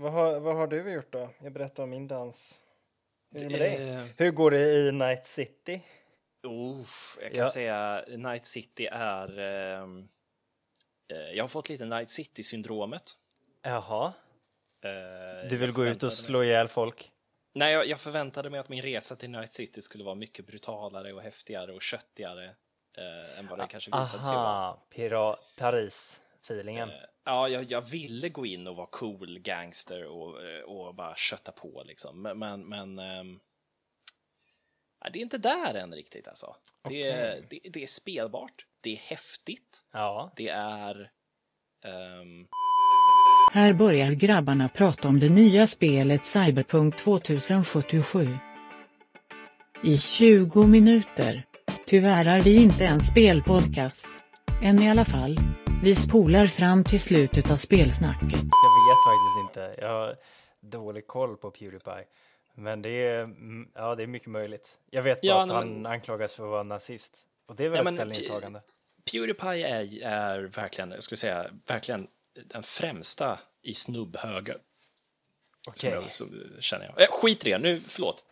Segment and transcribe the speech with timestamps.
[0.00, 1.30] Vad har, vad har du gjort då?
[1.42, 2.58] Jag berättar om min dans.
[3.34, 3.94] Hur är det med dig?
[3.94, 5.82] Eh, Hur går det i Night City?
[6.46, 7.50] Uff, jag kan Ja.
[7.50, 9.38] säga Night City är...
[9.38, 10.08] ehm,
[11.12, 13.02] eh, jag har fått lite Night City-syndromet.
[13.62, 14.12] Jaha,
[14.84, 17.12] Eh, du vill gå ut och mig- slå ihjäl folk?
[17.54, 21.12] Nej, jag, jag förväntade mig att min resa till Night City skulle vara mycket brutalare
[21.12, 22.44] och häftigare och köttigare
[22.98, 24.46] eh, än vad det kanske visat sig vara.
[24.48, 24.82] Aha,
[25.58, 26.90] Paris-feelingen.
[27.24, 31.52] Ja, jag, jag ville gå in och vara cool gangster och, eh, och bara kötta
[31.52, 32.22] på liksom.
[32.22, 33.38] Men, men, men nej,
[35.12, 36.56] det är inte där än riktigt alltså.
[36.88, 41.10] Det, är, det, det är spelbart, det är häftigt, Ja, det är...
[41.84, 42.46] ehm,
[43.52, 48.28] Här börjar grabbarna prata om det nya spelet Cyberpunk 2077.
[49.84, 51.46] I 20 minuter.
[51.86, 54.06] Tyvärr är vi inte en spelpodcast.
[54.62, 55.36] Än i alla fall.
[55.82, 58.32] Vi spolar fram till slutet av spelsnacket.
[58.32, 59.82] jag vet faktiskt inte.
[59.86, 60.16] Jag har
[60.60, 62.04] dålig koll på Pewdiepie.
[62.54, 64.78] Men det är, mm, ja, det är mycket möjligt.
[64.90, 67.16] Jag vet bara Ja, att nej, han men- anklagas för att vara nazist.
[67.46, 68.62] Och det är väl Ja, ett men- ställningstagande.
[69.12, 72.06] Pewdiepie är, är verkligen, jag skulle säga, verkligen
[72.44, 74.56] den främsta i snubbhöger.
[75.64, 75.90] Som Okej.
[76.02, 76.24] jag, så,
[76.60, 77.00] känner jag.
[77.02, 78.24] Eh, skit i det, nu, förlåt.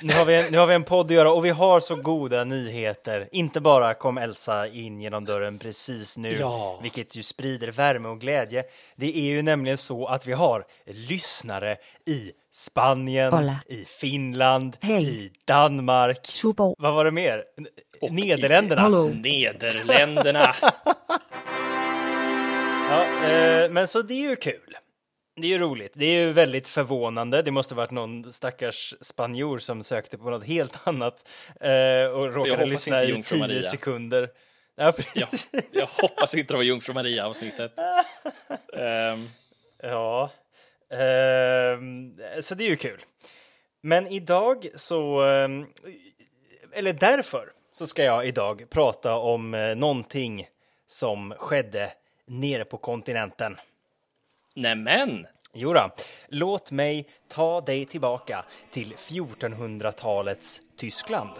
[0.00, 1.96] Nu har, vi en, nu har vi en podd att göra och vi har så
[1.96, 3.28] goda nyheter.
[3.32, 6.78] Inte bara kom Elsa in genom dörren precis nu, Ja.
[6.82, 8.64] vilket ju sprider värme och glädje.
[8.96, 13.56] Det är ju nämligen så att vi har lyssnare i Spanien, Hola.
[13.66, 15.04] i Finland, Hej.
[15.24, 16.26] i Danmark.
[16.32, 16.74] Super.
[16.78, 17.44] Vad var det mer?
[18.00, 18.82] Och Nederländerna.
[18.82, 19.08] Hallå.
[19.14, 20.54] Nederländerna.
[22.90, 24.76] Ja, eh, men så det är ju kul.
[25.40, 25.92] Det är ju roligt.
[25.94, 27.42] Det är ju väldigt förvånande.
[27.42, 31.28] Det måste varit någon stackars spanjor som sökte på något helt annat
[31.60, 33.62] eh, och råkade lyssna i tio Maria.
[33.62, 34.30] sekunder.
[34.76, 35.26] Ja, Ja,
[35.72, 37.72] jag hoppas inte det var Jungfru Maria-avsnittet.
[38.76, 39.28] Ehm,
[39.82, 40.30] Ja,
[40.90, 43.00] ehm, så det är ju kul.
[43.80, 45.66] Men idag så, ehm,
[46.72, 50.48] eller därför så ska jag idag prata om eh, någonting
[50.86, 51.92] som skedde
[52.26, 53.56] nere på kontinenten.
[54.62, 55.26] Nämen!
[55.54, 55.90] Jodå,
[56.28, 61.30] låt mig ta dig tillbaka till 1400-talets Tyskland.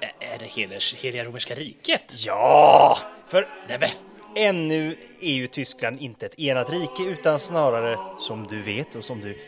[0.00, 2.14] Ä- Är det hela, heliga romerska riket?
[2.26, 2.98] Ja!
[3.28, 3.88] För Nämen!
[4.36, 9.20] ännu är ju Tyskland inte ett enat rike utan snarare, som du vet och som
[9.20, 9.38] du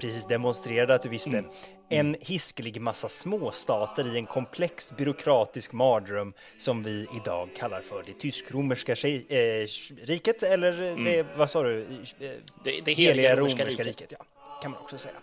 [0.00, 1.44] precis demonstrerade att du visste,
[1.88, 8.14] en hiskelig massa småstater i en komplex byråkratisk mardröm som vi idag kallar för det
[8.14, 9.66] tysk-romerska eh,
[10.02, 11.82] riket, eller det, vad sa du?
[11.82, 12.30] Eh,
[12.64, 14.12] Det, det Heliga romerska riket.
[14.18, 14.24] ja.
[14.62, 15.14] Kan man också säga.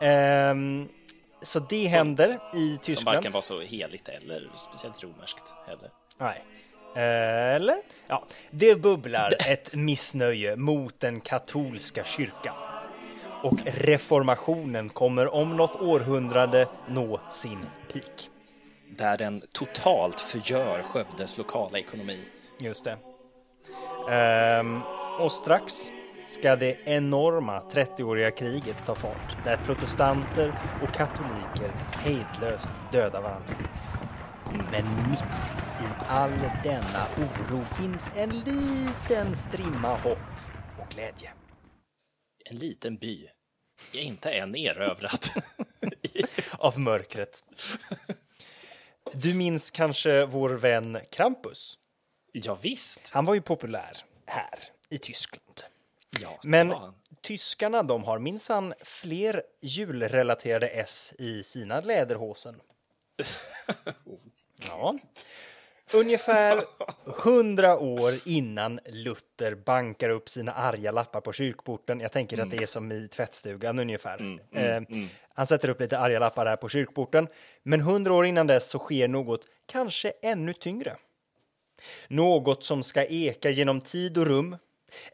[0.00, 0.88] Ehm,
[1.42, 3.16] så det händer i Som Tyskland.
[3.16, 5.90] varken var så heligt eller speciellt romerskt heller.
[6.18, 6.44] Nej.
[7.56, 7.76] Eller?
[8.06, 12.54] Ja, det bubblar ett missnöje mot den katolska kyrkan.
[13.42, 17.58] Och reformationen kommer om något århundrade nå sin
[17.92, 18.30] peak.
[18.96, 22.18] Där den totalt förgör Skövdes lokala ekonomi.
[22.58, 22.96] Just det.
[24.10, 24.80] Ehm,
[25.20, 25.90] och strax
[26.26, 30.52] ska det enorma 30-åriga kriget ta fart där protestanter
[30.82, 33.54] och katoliker hejdlöst dödar varandra.
[34.70, 36.32] Men mitt i all
[36.64, 40.18] denna oro finns en liten strimma hopp
[40.78, 41.30] och glädje.
[42.50, 43.28] En liten by.
[43.92, 45.32] Inte än erövrat.
[46.52, 47.44] Av mörkret.
[49.12, 51.78] Du minns kanske vår vän Krampus?
[52.32, 53.10] ja, visst.
[53.10, 53.96] Han var ju populär
[54.26, 54.58] här
[54.88, 55.62] i Tyskland.
[56.20, 56.74] Ja, Men
[57.22, 62.60] tyskarna de har minsann fler julrelaterade S i sina läderhosen.
[64.68, 64.98] Ja.
[65.94, 66.60] Ungefär
[67.04, 72.00] hundra år innan Luther bankar upp sina arga lappar på kyrkporten.
[72.00, 74.38] Jag tänker att det är som i tvättstugan ungefär.
[74.52, 74.82] eh,
[75.34, 77.28] Han sätter upp lite arga lappar där på kyrkporten.
[77.62, 80.96] Men hundra år innan dess så sker något kanske ännu tyngre.
[82.08, 84.56] Något som ska eka genom tid och rum.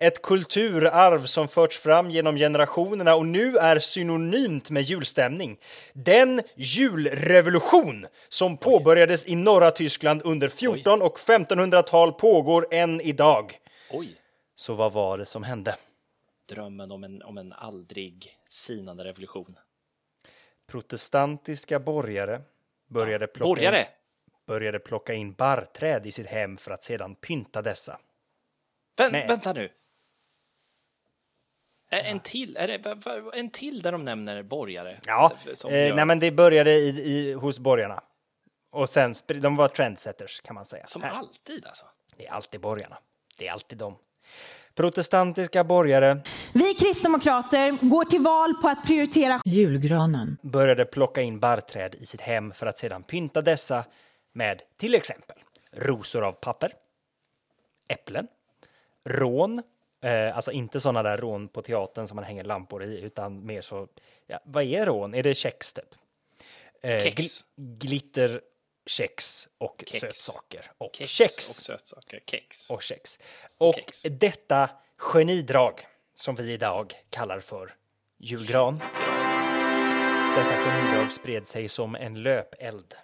[0.01, 5.59] Ett kulturarv som förts fram genom generationerna och nu är synonymt med julstämning.
[5.93, 13.59] Den julrevolution som påbörjades i norra Tyskland under 14 och 1500-tal pågår än idag.
[13.91, 14.17] Oj,
[14.57, 15.77] Så vad var det som hände?
[16.49, 19.57] drömmen om en, om en aldrig sinande revolution.
[20.67, 22.41] Protestantiska borgare
[22.89, 23.79] började plocka, Borgare!
[23.79, 23.85] in,
[24.47, 27.99] började plocka in barrträd i sitt hem för att sedan pynta dessa.
[28.97, 29.27] Vä Nej.
[29.29, 29.65] Vänta nu.
[31.91, 35.01] Ä- En till, är det, en till där de nämner borgare?
[35.07, 35.33] Ja,
[35.71, 38.03] eh, nej, men det började i, i, hos borgarna.
[38.71, 40.87] Och sen, de var trendsetters kan man säga.
[40.87, 41.11] som Här.
[41.11, 41.87] alltid alltså.
[42.17, 42.99] Det är alltid borgarna.
[43.39, 43.99] Det är alltid de.
[44.75, 46.21] Protestantiska borgare
[46.55, 52.21] Vi kristdemokrater går till val på att prioritera julgranen, började plocka in barrträd i sitt
[52.21, 53.85] hem för att sedan pynta dessa
[54.33, 55.37] med till exempel
[55.73, 56.73] rosor av papper,
[57.89, 58.29] äpplen,
[59.07, 59.63] rån,
[60.03, 63.61] eh, alltså inte sådana där rån på teatern som man hänger lampor i, utan mer
[63.61, 63.89] så,
[64.27, 65.15] ja, vad är rån?
[65.15, 65.95] Är det kex typ?
[66.83, 67.17] Eh, Kex.
[67.17, 68.41] gl- glitter,
[68.87, 70.01] kex och Kex.
[70.01, 70.73] sötsaker.
[70.79, 71.49] Och Kex, kex.
[71.51, 72.21] och sötsaker.
[72.27, 72.71] Kex.
[72.71, 73.19] och kex.
[73.59, 74.03] Och Kex.
[74.03, 77.75] detta genidrag som vi idag kallar för
[78.19, 78.81] julgran.
[80.37, 82.95] Detta genidrag spred sig som en löpeld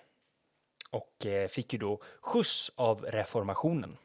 [0.90, 3.96] och eh, fick ju då skjuts av reformationen.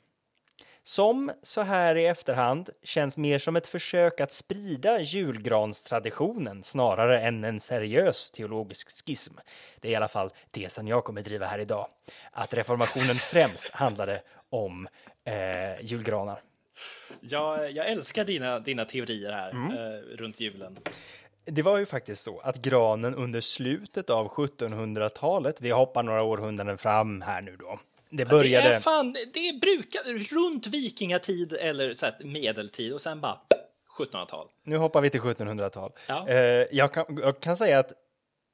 [0.88, 7.44] Som så här i efterhand känns mer som ett försök att sprida julgranstraditionen snarare än
[7.44, 9.34] en seriös teologisk schism.
[9.82, 11.88] Det är i alla fall tesen jag kommer driva här idag.
[12.32, 14.88] Att reformationen främst handlade om
[15.26, 16.42] eh, julgranar.
[17.22, 19.72] Jag, jag älskar dina, dina teorier här Mm.
[19.72, 20.78] eh, runt julen.
[21.46, 26.78] Det var ju faktiskt så att granen under slutet av 1700-talet, vi hoppar några århundraden
[26.78, 27.78] fram här nu då.
[28.10, 28.70] Det började...
[28.70, 33.40] Det är fan, det brukar runt vikingatid eller så medeltid och sen bara
[33.98, 34.48] 1700-tal.
[34.64, 35.92] Nu hoppar vi till 1700-tal.
[36.08, 36.28] Ja.
[36.28, 37.94] Eh, jag, kan, jag kan säga att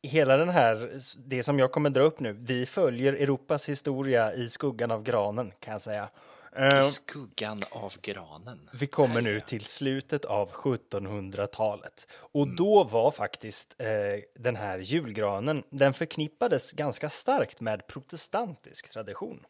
[0.04, 4.50] hela den här, det som jag kommer dra upp nu, vi följer Europas historia i
[4.50, 6.10] skuggan av granen kan jag säga.
[6.56, 8.70] Eh, I skuggan av granen.
[8.74, 13.88] vi kommer nu till slutet av 1700-talet och då var faktiskt eh,
[14.36, 19.46] den här julgranen, den förknippades ganska starkt med protestantisk tradition.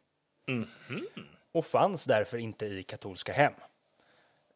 [1.52, 3.54] Och fanns därför inte i katolska hem.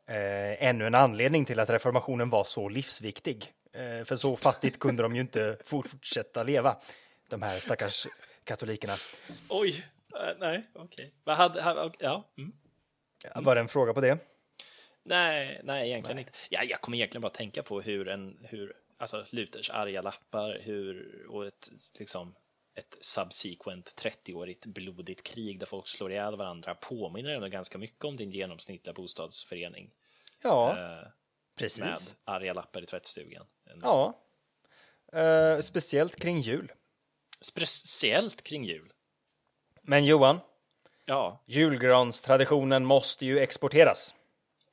[0.05, 3.53] Eh, ännu en anledning till att reformationen var så livsviktig.
[3.73, 6.77] Eh, för så fattigt kunde de ju inte fortsätta leva,
[7.29, 8.07] de här stackars
[8.43, 8.93] katolikerna.
[9.49, 9.83] Oj,
[10.39, 11.13] nej, okej.
[11.23, 12.33] Vad hade, hade, ja.
[12.37, 12.53] Mm.
[13.35, 14.17] Var det en fråga på det?
[15.03, 16.31] Nej, nej, egentligen inte.
[16.49, 21.25] Ja, jag kommer egentligen bara tänka på hur en, hur, alltså Luthers arga lappar, hur,
[21.29, 21.69] och ett,
[21.99, 22.35] liksom,
[22.75, 28.15] ett subsequent 30-årigt blodigt krig där folk slår ihjäl varandra påminner ändå ganska mycket om
[28.15, 29.91] din genomsnittliga bostadsförening
[30.43, 31.07] Ja, eh,
[31.55, 31.79] precis.
[31.79, 33.45] med arga lappar i tvättstugan.
[33.81, 34.23] Ja.
[35.13, 36.71] Eh, speciellt kring jul.
[37.41, 38.93] Speciellt kring jul.
[39.89, 40.39] Men Johan,
[41.05, 44.15] Ja, julgranstraditionen måste ju exporteras.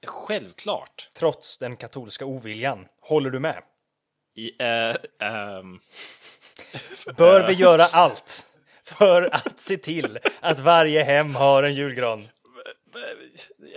[0.06, 1.08] självklart.
[1.14, 2.87] Trots den katolska oviljan.
[3.00, 3.62] Håller du med?
[4.37, 4.96] I, eh,
[5.28, 5.81] ehm,
[7.16, 8.46] Bör vi göra allt
[8.82, 12.28] för att se till att varje hem har en julgran?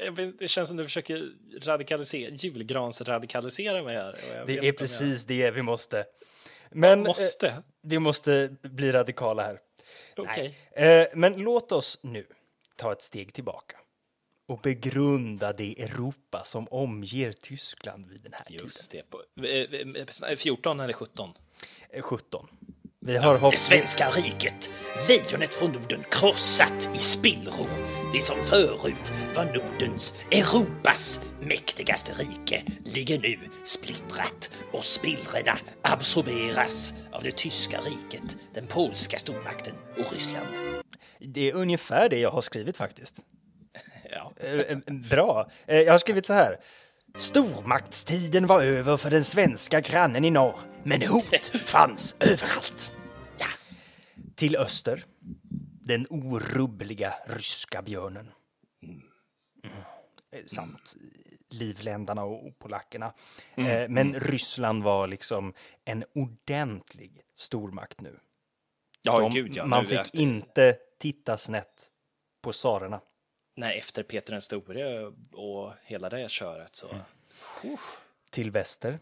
[0.05, 1.29] jag det känns som du försöker
[1.61, 4.19] radikalisera, julgransradikalisera mig här.
[4.35, 6.05] jag Det är precis det vi måste.
[6.71, 7.47] Men Jag måste.
[7.47, 9.59] eh, vi måste bli radikala här.
[10.17, 10.57] Okej.
[10.75, 11.01] Nej.
[11.01, 12.27] Eh, men låt oss nu
[12.75, 13.77] ta ett steg tillbaka
[14.47, 19.09] och begrunda det Europa som omger Tyskland vid den här Just det.
[19.09, 21.33] På, eh, eh, 14 eller 17?
[21.33, 21.47] tiden.
[21.89, 22.47] Eh, 17.
[23.07, 23.51] Vi har hopp...
[23.51, 24.71] Det svenska riket,
[25.07, 27.69] lejonet från Norden krossat i spillror.
[28.13, 37.23] Det som förut var Nordens, Europas mäktigaste rike ligger nu splittrat och spillrorna absorberas av
[37.23, 40.47] det tyska riket, den polska stormakten och Ryssland.
[41.19, 43.15] Det är ungefär det jag har skrivit faktiskt.
[44.11, 44.33] Ja.
[44.39, 44.77] Eh, eh,
[45.09, 45.49] Bra.
[45.67, 46.57] Eh, Jag har skrivit så här.
[47.17, 52.91] Stormaktstiden var över för den svenska grannen i norr, men hot fanns överallt.
[54.37, 55.05] Till öster,
[55.81, 58.31] den orubbliga ryska björnen.
[58.83, 59.01] Mm.
[60.31, 60.95] Eh, Samt
[61.49, 63.13] livländarna och polackerna.
[63.55, 65.53] Eh, Men Ryssland var liksom
[65.85, 68.19] en ordentlig stormakt nu.
[69.01, 69.65] Ja, De- gud ja.
[69.65, 71.91] man fick efter, inte titta snett
[72.41, 73.01] på tsarerna.
[73.55, 76.87] Nej, efter Peter den store och hela det köret så...
[78.31, 78.99] till väster.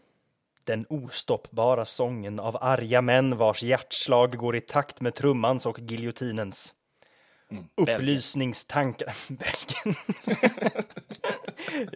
[0.66, 6.74] Den ostoppbara sången av arga män vars hjärtslag går i takt med trummans och giljotinens.
[7.76, 9.16] Upplysningstankar...
[9.28, 9.94] Belgien.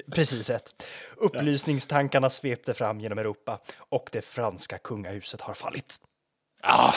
[0.14, 0.86] Precis rätt.
[1.16, 6.00] Upplysningstankarna svepte fram genom Europa och det franska kungahuset har fallit.
[6.62, 6.94] Ah!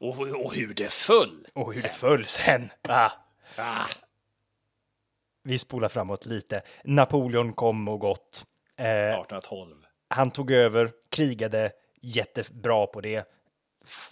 [0.00, 1.46] Och, och hur det föll!
[1.54, 1.90] Och hur det sen.
[1.92, 2.70] föll sen.
[2.88, 3.10] Ah.
[3.56, 3.86] Ah!
[5.42, 6.62] Vi spolar framåt lite.
[6.84, 8.44] Napoleon kom och gått.
[8.76, 9.86] Eh, 1812.
[10.10, 13.32] Han tog över, krigade jättebra på det,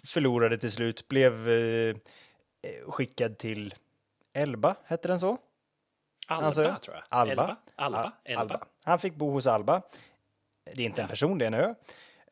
[0.05, 1.97] förlorade till slut, blev eh,
[2.63, 3.75] eh, skickad till
[4.33, 5.39] Elba, hette den så?
[6.29, 7.05] Alba, Alltså, tror jag.
[7.09, 7.31] Alba.
[7.33, 7.57] Elba?
[7.77, 8.13] Alba?
[8.25, 8.65] Ja, Elba.
[8.85, 9.83] Han fick bo hos Alba.
[10.75, 11.75] Det är inte en person, det är en ö.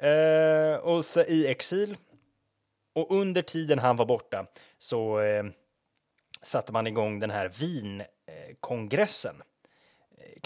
[0.09, 1.97] Eh, och så i exil.
[2.93, 4.47] Och under tiden han var borta
[4.79, 5.45] så eh,
[6.43, 9.43] satte man igång den här Wien-kongressen.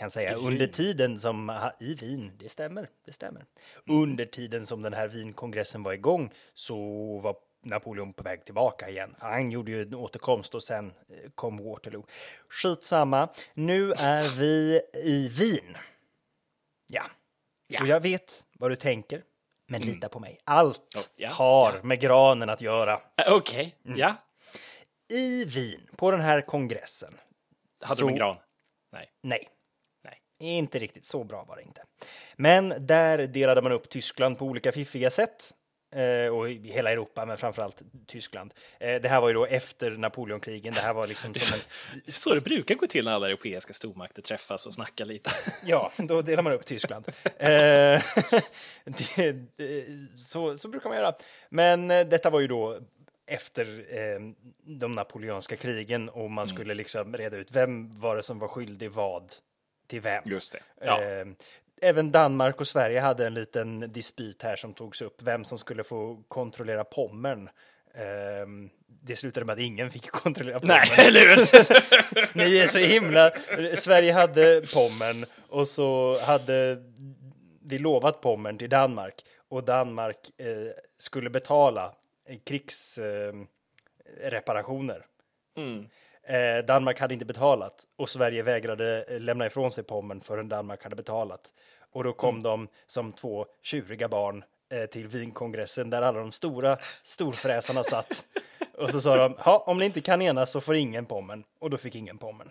[0.00, 0.34] Kan säga.
[0.34, 3.44] Under tiden som, i Wien, det stämmer, det stämmer.
[3.86, 6.76] Under tiden som den här Wienkongressen var igång så
[7.18, 9.14] var Napoleon på väg tillbaka igen.
[9.18, 12.06] Han gjorde ju en återkomst och sen eh, kom Waterloo.
[12.48, 15.76] Skitsamma, nu är vi i Wien.
[16.86, 17.02] Ja.
[17.80, 19.22] Och jag vet vad du tänker,
[19.66, 20.40] men lita på mig.
[20.44, 22.92] Allt Ja, ja, har med granen att göra.
[23.26, 23.98] Äh, Okej, Mm.
[23.98, 24.14] ja.
[25.12, 27.14] I Wien, på den här kongressen.
[27.82, 28.36] Hade så- de en gran?
[28.92, 29.48] Nej, Nej.
[30.40, 31.82] Inte riktigt så bra var det inte.
[32.36, 35.54] Men där delade man upp Tyskland på olika fiffiga sätt.
[35.92, 38.54] Eh, och i hela Europa, men framförallt Tyskland.
[38.80, 40.74] Eh, det här var ju då efter Napoleonkrigen.
[40.74, 41.58] Det här var liksom som
[41.94, 45.30] en, Så det brukar gå till när alla europeiska stormakter träffas och snackar lite.
[45.64, 47.04] Ja, då delar man upp Tyskland.
[47.24, 47.42] eh,
[48.84, 51.14] det, det, så, så brukar man göra.
[51.48, 52.78] Men detta var ju då
[53.26, 54.20] efter eh,
[54.64, 58.90] de napoleonska krigen och man skulle liksom reda ut vem var det som var skyldig
[58.90, 59.32] vad
[59.90, 60.22] till vem.
[60.26, 60.86] Just det.
[60.86, 61.02] Ja.
[61.02, 61.26] Eh,
[61.82, 65.84] även Danmark och Sverige hade en liten dispyt här som togs upp, vem som skulle
[65.84, 67.48] få kontrollera Pommern.
[67.94, 68.46] Eh,
[69.02, 70.76] det slutade med att ingen fick kontrollera Pommern.
[70.96, 72.36] Nej, eller hur?
[72.38, 73.32] Ni är så himla...
[73.74, 76.78] Sverige hade Pommern och så hade
[77.62, 79.14] vi lovat Pommern till Danmark
[79.48, 80.46] och Danmark eh,
[80.98, 81.94] skulle betala
[82.44, 83.46] krigsreparationer.
[84.22, 85.06] Eh, reparationer.
[86.26, 90.82] Eh, Danmark hade inte betalat och Sverige vägrade eh, lämna ifrån sig Pommern förrän Danmark
[90.82, 91.52] hade betalat.
[91.92, 96.78] Och då kom de som två tjuriga barn eh, till Wienkongressen där alla de stora
[97.02, 98.24] storfräsarna satt.
[98.78, 101.44] Och så sa de, "Ja, om ni inte kan enas så får ingen Pommern.
[101.58, 102.50] Och då fick ingen Pommern.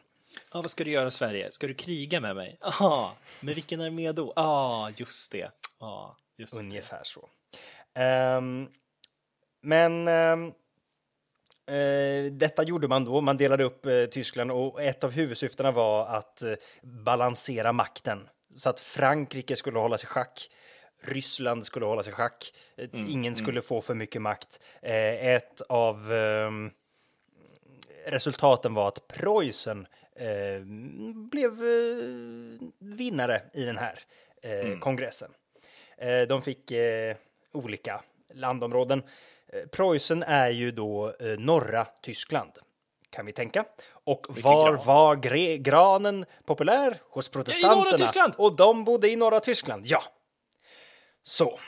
[0.54, 1.52] Ja, vad ska du göra Sverige?
[1.52, 2.58] Ska du kriga med mig?
[2.62, 4.34] Aha, med vilken armé då?
[4.36, 5.52] Ja, ah, just det.
[5.80, 6.60] Ah, just det.
[6.60, 7.30] Ungefär så.
[7.94, 8.68] Ehm,
[9.62, 10.54] men eh,
[12.32, 13.22] detta gjorde man då.
[13.22, 18.70] Man delade upp eh, Tyskland och ett av huvudsyftena var att eh, balansera makten så
[18.70, 20.50] att Frankrike skulle hålla sig schack.
[21.02, 22.54] Ryssland skulle hålla sig schack.
[22.78, 24.60] Eh, Ingen skulle få för mycket makt.
[24.82, 26.72] Eh, ett av ehm,
[28.06, 30.62] resultaten var att Preussen eh,
[31.30, 34.00] blev eh, vinnare i den här
[34.42, 35.32] eh, kongressen.
[35.98, 37.16] Eh, de fick eh,
[37.52, 38.02] olika
[38.34, 39.04] landområden.
[39.54, 42.52] Eh, Preussen är ju då eh, norra Tyskland,
[43.10, 43.66] kan vi tänka.
[43.92, 44.86] Och var gran.
[44.86, 46.98] var gre- granen populär?
[47.10, 48.34] Hos protestanterna.
[48.38, 50.04] Och de bodde i norra Tyskland, ja.
[51.24, 51.60] Så.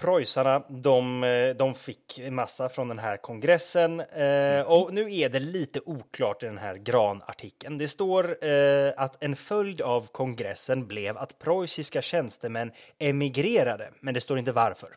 [0.00, 5.28] Preussarna, de, eh, de fick en massa från den här kongressen eh, och nu är
[5.28, 7.78] det lite oklart i den här granartikeln.
[7.78, 14.20] Det står eh, att en följd av kongressen blev att preussiska tjänstemän emigrerade, men det
[14.20, 14.96] står inte varför.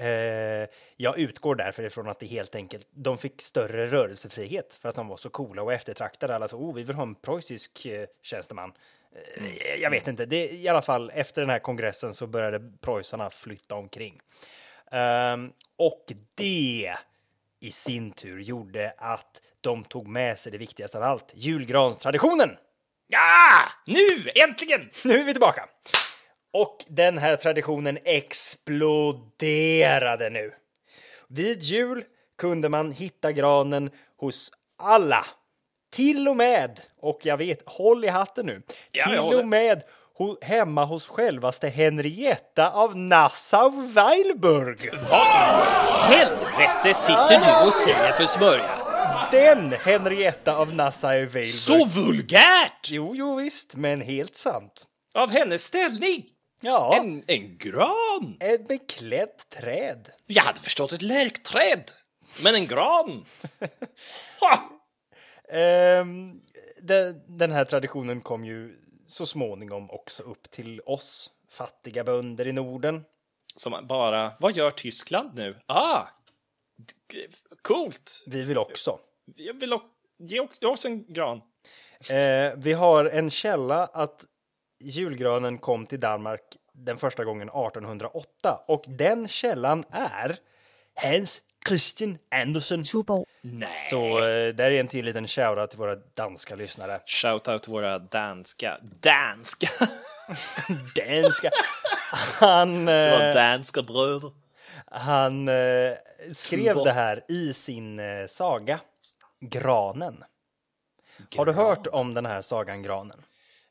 [0.00, 4.94] Eh, jag utgår därför ifrån att det helt enkelt, de fick större rörelsefrihet för att
[4.94, 6.34] de var så coola och eftertraktade.
[6.34, 8.72] Alla så, oh, vi vill ha en preussisk eh, tjänsteman.
[9.36, 13.30] Eh, Jag vet inte, det, i alla fall efter den här kongressen så började preussarna
[13.30, 14.20] flytta omkring.
[14.90, 16.94] Ehm, och det
[17.60, 22.56] i sin tur gjorde att de tog med sig det viktigaste av allt, julgranstraditionen.
[23.06, 24.90] Ja, nu äntligen!
[25.04, 25.68] Nu är vi tillbaka.
[26.52, 30.52] Och den här traditionen exploderade nu.
[31.28, 32.04] Vid jul
[32.38, 35.26] kunde man hitta granen hos alla.
[35.92, 38.62] Till och med, och jag vet, håll i hatten nu,
[38.92, 39.82] Ja, till och med
[40.14, 44.90] ho hemma hos självaste Henrietta av Nassau-Weilburg.
[46.02, 48.70] Helvete sitter du och säger för smörja?
[49.30, 51.44] Den Henrietta av Nassau-Weilburg.
[51.44, 52.88] Så vulgärt!
[52.90, 54.84] Jo, jo visst, men helt sant.
[55.14, 56.24] Av hennes ställning!
[56.60, 58.36] Ja, En, en gran!
[58.40, 60.08] ett beklätt träd.
[60.26, 61.84] Jag hade förstått ett lärkträd,
[62.42, 63.24] men en gran!
[64.40, 64.70] Ha!
[65.52, 66.40] Ehm,
[66.82, 72.52] de, den här traditionen kom ju så småningom också upp till oss fattiga bönder i
[72.52, 73.04] Norden.
[73.56, 75.56] Som bara, vad gör Tyskland nu?
[75.66, 76.02] Ah!
[77.62, 78.24] Coolt!
[78.30, 78.98] Vi vill också.
[79.36, 79.88] Jag vill också,
[80.18, 81.36] ge oss- en gran.
[82.10, 84.24] Eh, vi har en källa att
[84.80, 86.42] julgranen kom till Danmark
[86.72, 90.36] den första gången 1808 och den källan är
[90.94, 92.84] Hans Christian Andersen.
[93.40, 93.68] Nej.
[93.90, 97.00] Så eh, där är en till liten shoutout till våra danska lyssnare.
[97.06, 99.68] Shoutout till våra danska, danska,
[100.94, 101.50] Danska.
[102.12, 104.30] Han, det var eh, danska bröder.
[104.86, 105.92] han eh,
[106.32, 106.84] skrev Tuba.
[106.84, 108.80] det här i sin eh, saga
[109.40, 110.24] Granen.
[111.36, 113.22] Har du hört om den här sagan Granen?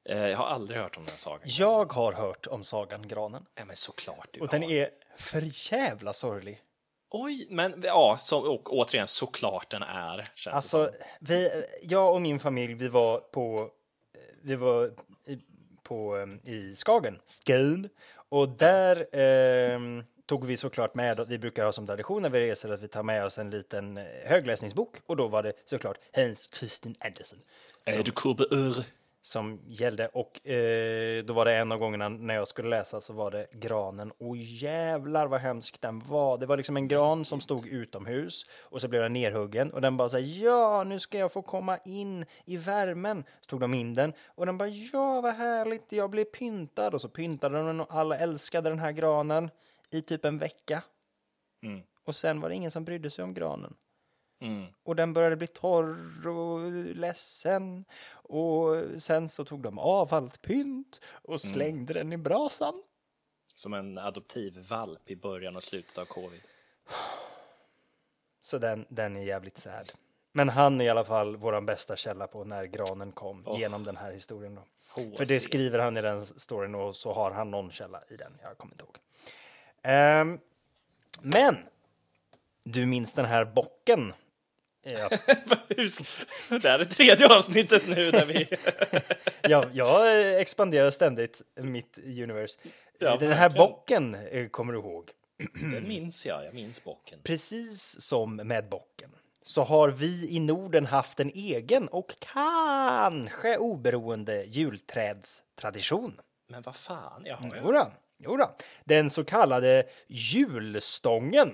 [0.09, 1.41] Eh, Jag har aldrig hört om den sagan.
[1.43, 3.45] Jag har hört om sagan Granen.
[3.55, 4.71] Ja, men såklart du Och den har.
[4.71, 6.61] är för jävla sorglig.
[7.09, 10.23] Oj, men ja, så, och återigen såklart den är.
[10.35, 10.93] Känns Alltså, som.
[11.19, 13.69] vi, jag och min familj, vi var på
[14.41, 14.85] vi var
[15.27, 15.39] i,
[15.83, 17.89] på, eh, i Skagen, Skåne,
[18.29, 19.79] och där eh,
[20.25, 23.03] tog vi såklart med, vi brukar ha som tradition när vi reser att vi tar
[23.03, 27.39] med oss en liten eh, högläsningsbok och då var det såklart Hans Christian Andersen
[27.85, 28.85] Är du KBR?
[29.27, 33.13] Som gällde och eh, då var det en av gångerna när jag skulle läsa så
[33.13, 36.37] var det granen och jävlar vad hemskt den var.
[36.37, 39.97] Det var liksom en gran som stod utomhus och så blev den nerhuggen och den
[39.97, 43.23] bara så här, ja nu ska jag få komma in i värmen.
[43.41, 47.01] Så tog de in den och den bara ja vad härligt jag blev pyntad och
[47.01, 49.49] så pyntade de den och alla älskade den här granen
[49.91, 50.83] i typ en vecka.
[51.63, 51.81] Mm.
[52.03, 53.73] Och sen var det ingen som brydde sig om granen.
[54.39, 54.65] Mm.
[54.83, 57.85] Och den började bli torr och ledsen.
[58.11, 62.83] Och sen så tog de av allt pynt och slängde den i brasan.
[63.55, 66.41] Som en adoptiv valp i början och slutet av covid.
[68.41, 69.91] Så den, den är jävligt sad.
[70.31, 73.59] Men han är i alla fall vår bästa källa på när granen kom Oh.
[73.59, 74.55] genom den här historien.
[74.55, 74.61] Då.
[75.01, 75.17] HC.
[75.17, 78.37] För det skriver han i den storyn och så har han någon källa i den.
[78.41, 78.97] Jag kommer inte ihåg.
[79.81, 80.39] Ehm,
[81.21, 81.57] men
[82.63, 84.13] du minns den här bocken?
[84.91, 85.09] Ja,
[86.57, 88.47] Det här är tredje avsnittet nu där vi...
[89.49, 92.59] jag, jag expanderar ständigt mitt universe.
[92.99, 93.67] Ja, den här verkligen.
[93.67, 95.11] bocken eh, kommer du ihåg.
[95.53, 97.19] Den minns jag, jag minns bocken.
[97.23, 99.09] Precis som med bocken
[99.41, 106.19] så har vi i Norden haft en egen och kanske oberoende julträdstradition.
[106.47, 107.57] Men vad fan, jaha, ja.
[107.57, 108.55] Jodå, jodå.
[108.83, 111.53] Den så kallade julstången.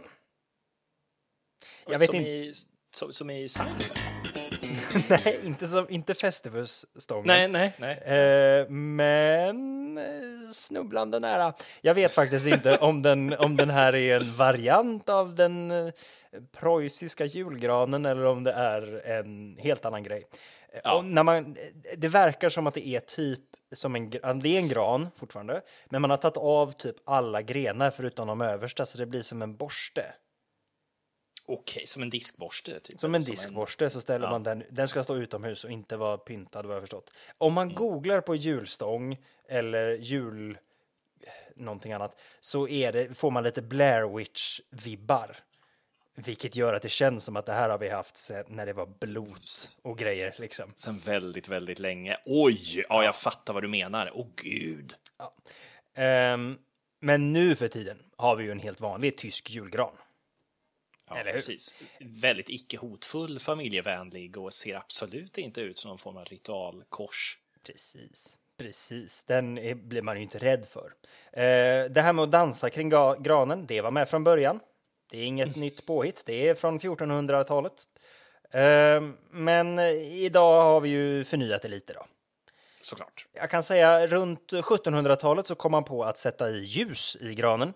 [1.85, 2.59] Jag vet som, inte,
[2.95, 3.99] som, som i Seinfeld?
[5.09, 7.27] nej, inte, som, inte Festivus-stången.
[7.27, 7.97] Nej, nej, nej.
[7.97, 11.53] Eh, men eh, snubblande nära.
[11.81, 15.93] Jag vet faktiskt inte om den, om den här är en variant av den eh,
[16.59, 20.23] preussiska julgranen eller om det är en helt annan grej.
[20.73, 20.93] Eh, Ja.
[20.93, 21.55] Och när man,
[21.97, 23.39] det verkar som att det är typ
[23.71, 27.91] som en, det är en gran fortfarande, men man har tagit av typ alla grenar
[27.91, 30.05] förutom de översta så det blir som en borste.
[31.45, 32.79] Okej, som en diskborste?
[32.79, 32.99] Typ.
[32.99, 34.31] Som en diskborste så ställer Ja.
[34.31, 37.09] man den, den ska stå utomhus och inte vara pyntad vad jag förstått.
[37.37, 39.17] Om man googlar på julstång
[39.49, 40.57] eller jul
[41.55, 45.35] någonting annat så är det, får man lite Blair Witch-vibbar.
[46.15, 48.73] Vilket gör att det känns som att det här har vi haft sen när det
[48.73, 49.37] var blod
[49.81, 50.71] och grejer liksom.
[50.75, 52.17] Sen väldigt, väldigt länge.
[52.25, 54.11] Oj, ja, jag fattar vad du menar.
[54.13, 54.93] Åh gud.
[55.95, 56.57] Ehm,
[56.99, 59.93] men nu för tiden har vi ju en helt vanlig tysk julgran.
[61.09, 61.33] Ja, Eller hur?
[61.33, 61.77] precis.
[61.99, 67.37] Väldigt icke hotfull, familjevänlig och ser absolut inte ut som någon form av ritualkors.
[67.65, 69.23] Precis, precis.
[69.23, 70.93] Den är, blir man ju inte rädd för.
[71.31, 72.89] Eh, det här med att dansa kring
[73.19, 74.59] granen, det var med från början.
[75.11, 77.73] Det är inget nytt påhitt, det är från 1400-talet.
[78.51, 82.05] Eh, men idag har vi ju förnyat det lite då.
[82.81, 83.27] Såklart.
[83.33, 87.73] Jag kan säga runt 1700-talet så kom man på att sätta i ljus i granen.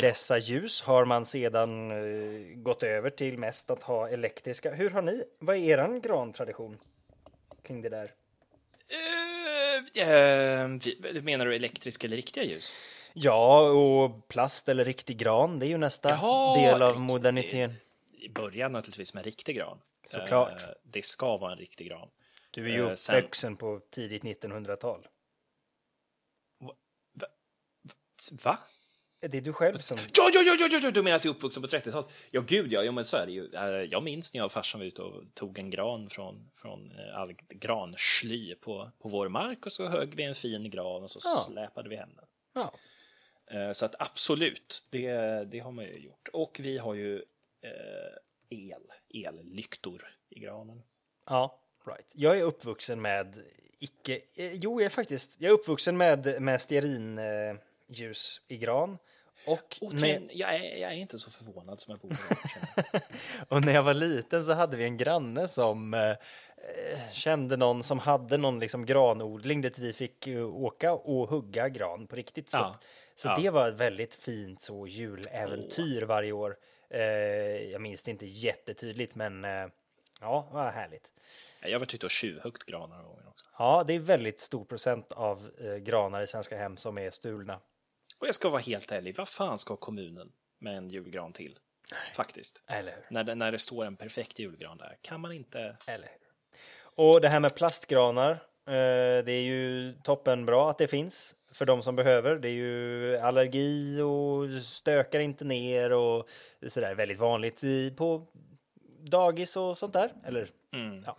[0.00, 4.74] Dessa ljus har man sedan eh, gått över till mest att ha elektriska.
[4.74, 6.78] Hur har ni, vad är eran grantradition
[7.62, 8.12] kring det där?
[9.94, 10.68] Eh,
[11.12, 12.74] vi- menar du elektriska eller riktiga ljus?
[13.12, 17.74] Ja, och plast eller riktig gran, det är ju nästa Jaha, del av moderniteten.
[18.12, 19.78] I början naturligtvis med riktig gran.
[20.06, 20.62] Såklart.
[20.62, 22.08] Eh, det ska vara en riktig gran.
[22.50, 25.06] Du är ju Eh, sen- uppvuxen på tidigt 1900-tal.
[28.44, 28.58] Va?
[28.58, 28.83] Är
[29.28, 29.98] det du själv som...
[30.16, 32.12] Ja, ja, ja, ja, ja, du menar att du är uppvuxen på 30-talet?
[32.30, 33.54] Ja, gud ja, ja, men så är det ju.
[33.54, 36.90] Eh, Jag minns när jag och farsan var ute och tog en gran från, från
[36.98, 41.10] eh, all gransly på, på vår mark och så högg vi en fin gran och
[41.10, 41.44] så Ja.
[41.52, 42.24] släpade vi hem den.
[42.54, 42.74] Ja.
[43.50, 45.10] Eh, Så att absolut, det,
[45.50, 46.28] det har man ju gjort.
[46.32, 47.16] Och vi har ju
[47.62, 48.82] eh, el,
[49.14, 50.82] ellyktor i granen.
[51.28, 52.12] ja, right.
[52.14, 53.42] Jag är uppvuxen med
[53.78, 54.20] icke...
[54.36, 55.36] Jo, jag är faktiskt...
[55.40, 57.56] Jag är uppvuxen med, med stearinljus eh,
[57.88, 58.98] ljus i gran.
[59.46, 63.02] Och, Och när, jag, är, jag är inte så förvånad som jag borde vara.
[63.48, 66.16] och när jag var liten så hade vi en granne som eh, eh,
[67.12, 72.06] kände någon som hade någon liksom granodling dit vi fick eh, åka och hugga gran
[72.06, 72.50] på riktigt.
[72.50, 72.76] Så, Ja.
[73.14, 73.38] så Ja.
[73.42, 76.56] det var ett väldigt fint så juläventyr varje år.
[76.90, 77.00] Eh,
[77.72, 79.66] jag minns det inte jättetydligt, men eh,
[80.20, 81.10] ja, vad härligt.
[81.62, 83.46] Jag varit ute och tjuvhuggt granar några gånger också.
[83.58, 87.60] Ja, det är väldigt stor procent av granar i svenska hem som är stulna.
[88.18, 91.58] Och jag ska vara helt ärlig, vad fan ska kommunen med en julgran till?
[92.14, 92.62] Faktiskt.
[92.66, 93.06] Eller hur?
[93.10, 95.76] När det, när det står en perfekt julgran där, kan man inte...
[95.86, 96.18] Eller hur?
[97.04, 98.30] Och det här med plastgranar,
[98.66, 102.36] eh, det är ju toppen bra att det finns för de som behöver.
[102.36, 106.28] Det är ju allergi och stökar inte ner och
[106.68, 108.26] sådär väldigt vanligt i, på
[109.00, 110.12] dagis och sånt där.
[110.24, 111.02] Eller Mm.
[111.06, 111.16] ja,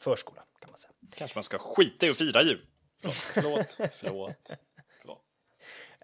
[0.00, 0.92] förskola kan man säga.
[1.14, 2.66] Kanske man ska skita i att fira jul.
[3.02, 3.94] Förlåt, förlåt.
[3.94, 4.56] förlåt.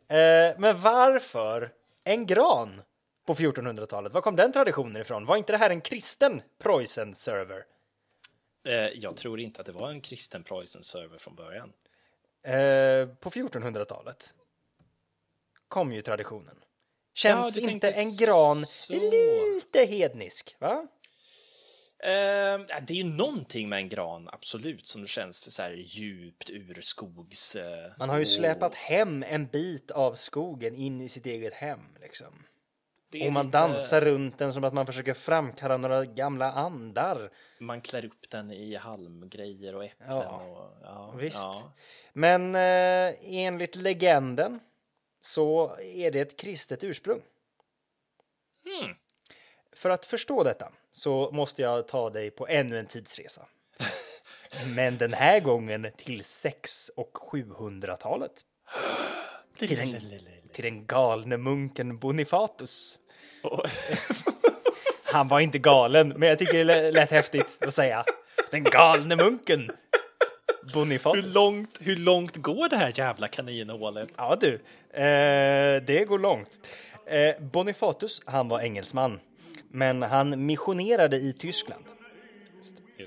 [0.08, 1.72] Eh, men varför
[2.04, 2.82] en gran
[3.26, 4.12] på 1400-talet?
[4.12, 5.26] Var kom den traditionen ifrån?
[5.26, 7.64] Var inte det här en kristen Preussen-server?
[8.68, 11.72] Eh, jag tror inte att det var en kristen Preussen-server från början.
[12.42, 14.34] Eh, på 1400-talet
[15.68, 16.56] kom ju traditionen.
[17.14, 18.92] Känns Ja, inte en gran så.
[18.92, 20.56] lite hednisk?
[20.58, 20.86] Va?
[22.00, 27.56] Eh, det är ju någonting med en gran, absolut, som känns så här djupt urskogs...
[27.56, 31.80] Eh, Man har ju släpat hem en bit av skogen in i sitt eget hem.
[32.00, 32.44] Liksom.
[33.26, 37.30] Och man lite- dansar runt den som att man försöker framkalla några gamla andar.
[37.60, 40.08] Man klär upp den i halmgrejer och äpplen.
[40.10, 41.36] Ja, och, ja, visst.
[41.36, 41.72] Ja.
[42.12, 44.60] Men eh, enligt legenden
[45.20, 47.22] så är det ett kristet ursprung.
[48.64, 48.94] Hmm.
[49.72, 53.46] För att förstå detta så måste jag ta dig på ännu en tidsresa.
[54.76, 58.32] Men den här gången till 6 och 700-talet.
[59.58, 59.94] Till den,
[60.52, 62.98] till den galne munken Bonifatus.
[65.04, 68.04] Han var inte galen, men jag tycker det lät häftigt att säga.
[68.50, 69.70] Den galne munken
[70.74, 71.24] Bonifatus.
[71.24, 74.08] Hur, långt, hur långt går det här jävla kaninhålet?
[74.16, 74.54] Ja du,
[74.90, 76.50] eh, det går långt.
[77.06, 79.20] Eh, Bonifatus, han var engelsman,
[79.68, 81.84] men han missionerade i Tyskland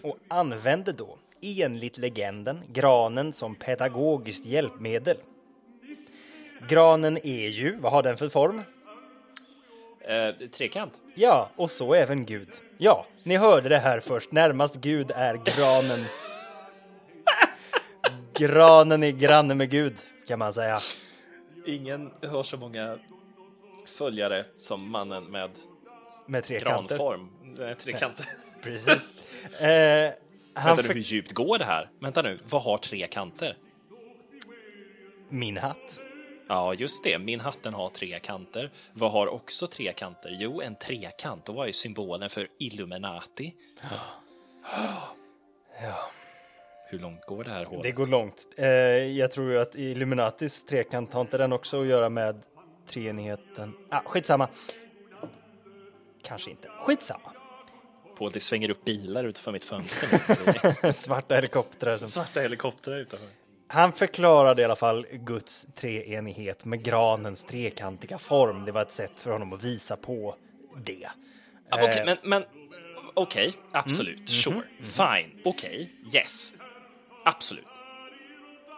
[0.03, 5.17] och använde då, enligt legenden, granen som pedagogiskt hjälpmedel.
[6.67, 8.61] Granen är ju, vad har den för form?
[10.01, 11.01] Eh, trekant.
[11.15, 12.49] Ja, och så även Gud.
[12.77, 14.31] Ja, ni hörde det här först.
[14.31, 16.05] Närmast Gud är granen.
[18.33, 19.95] Granen är granne med Gud,
[20.27, 20.77] kan man säga.
[21.65, 22.97] Ingen har så många
[23.97, 25.49] följare som mannen med
[26.31, 26.97] Med tre kanter.
[26.97, 27.29] granform.
[27.57, 28.25] Nej, trekanter.
[28.61, 29.23] Precis.
[29.61, 30.11] Eh,
[30.53, 31.89] han Vänta nu, hur djupt går det här?
[31.99, 33.55] Vänta nu, vad har tre kanter?
[35.29, 36.01] Min hatt.
[36.47, 37.19] Ja, just det.
[37.19, 38.71] Min hatten har tre kanter.
[38.93, 40.37] Vad har också tre kanter?
[40.39, 41.49] Jo, en trekant.
[41.49, 43.53] Och vad är symbolen för Illuminati?
[45.81, 46.11] Ja.
[46.89, 47.83] Hur långt går det här hålet?
[47.83, 48.47] Det går långt.
[48.57, 52.41] Eh, jag tror ju att Illuminatis trekant har inte den också att göra med
[52.87, 53.73] treenigheten.
[53.89, 54.49] Ah, skitsamma.
[56.23, 56.69] Kanske inte.
[56.79, 57.31] Skitsamma.
[58.17, 60.91] Paul, det svänger upp bilar utanför mitt fönster.
[60.93, 61.97] Svarta helikoptrar.
[61.97, 62.07] Som...
[62.07, 63.27] Svarta helikoptrar utanför.
[63.67, 68.65] Han förklarade i alla fall Guds treenighet med granens trekantiga form.
[68.65, 70.35] Det var ett sätt för honom att visa på
[70.85, 71.09] det.
[71.69, 72.43] Ah, Okej, Eh, men, men
[73.13, 76.53] okej, absolut, sure, fine, okej, yes,
[77.25, 77.65] absolut.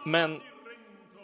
[0.06, 0.40] Men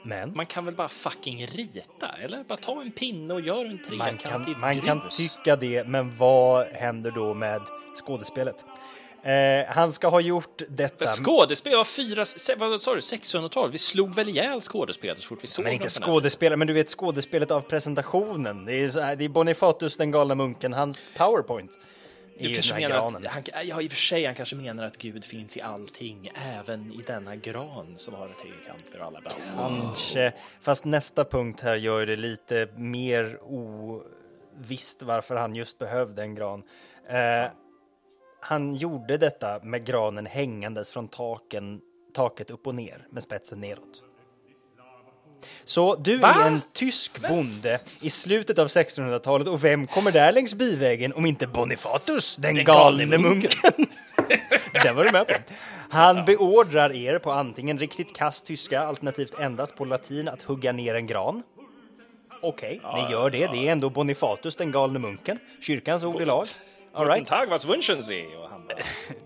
[0.02, 2.44] Men man kan väl bara fucking rita, eller?
[2.44, 5.86] Bara ta en pinne och gör en man trekant i kan, man kan tycka det,
[5.86, 7.62] men vad händer då med
[7.94, 8.64] skådespelet?
[9.22, 11.06] Eh, han ska ha gjort detta.
[11.06, 13.70] Skådespel var fyra, se, vad sa du, 600-tal?
[13.70, 16.88] Vi slog väl ihjäl skådespelare så fort vi såg Men inte skådespelare, men du vet
[16.88, 18.64] skådespelet av presentationen.
[18.64, 21.78] Det är, här, det är Bonifatus den galna munken, hans powerpoint.
[22.38, 23.26] Du kanske menar granen.
[23.26, 26.30] att, han, ja i och för sig, han kanske menar att Gud finns i allting,
[26.34, 30.32] även i denna gran som har tre kanter och alla bara Kanske.
[30.60, 36.62] Fast nästa punkt här gör det lite mer ovisst varför han just behövde en gran.
[37.08, 37.50] Eh,
[38.40, 41.80] han gjorde detta med granen hängandes från taken,
[42.14, 44.02] taket upp och ner med spetsen neråt.
[45.64, 50.54] Så du är en tysk bonde i slutet av 1600-talet och vem kommer där längs
[50.54, 53.50] byvägen om inte Bonifatus, den, Den galne galne munken?
[54.82, 55.34] den var du med på.
[55.90, 60.94] Han beordrar er på antingen riktigt kass tyska alternativt endast på latin att hugga ner
[60.94, 61.42] en gran.
[62.42, 63.46] Okej, ni gör det.
[63.46, 65.38] Det är ändå Bonifatus, den galne munken.
[65.60, 66.46] Kyrkans ord i lag.
[66.92, 67.26] All Guten right.
[67.28, 68.26] Tag, was wünschen Sie?
[68.36, 68.78] Och han bara,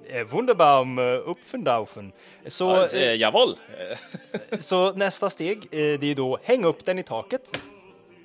[0.08, 2.12] Eh, Wunderbaum, uh, Upfendaufen.
[2.46, 3.56] Så, alltså, eh, jawohl.
[3.78, 7.58] Eh, så nästa steg, eh, det är då häng upp den i taket.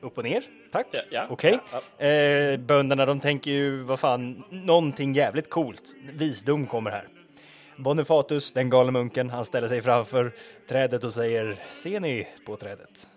[0.01, 0.87] Upp och ner, tack.
[0.91, 1.59] Ja, ja, Okej.
[1.71, 5.95] ja, Eh, bönderna de tänker ju, vad fan, någonting jävligt coolt.
[6.13, 7.07] Visdom kommer här.
[7.77, 10.31] Bonifatus, den galne munken, han ställer sig framför
[10.67, 13.07] trädet och säger, ser ni på trädet?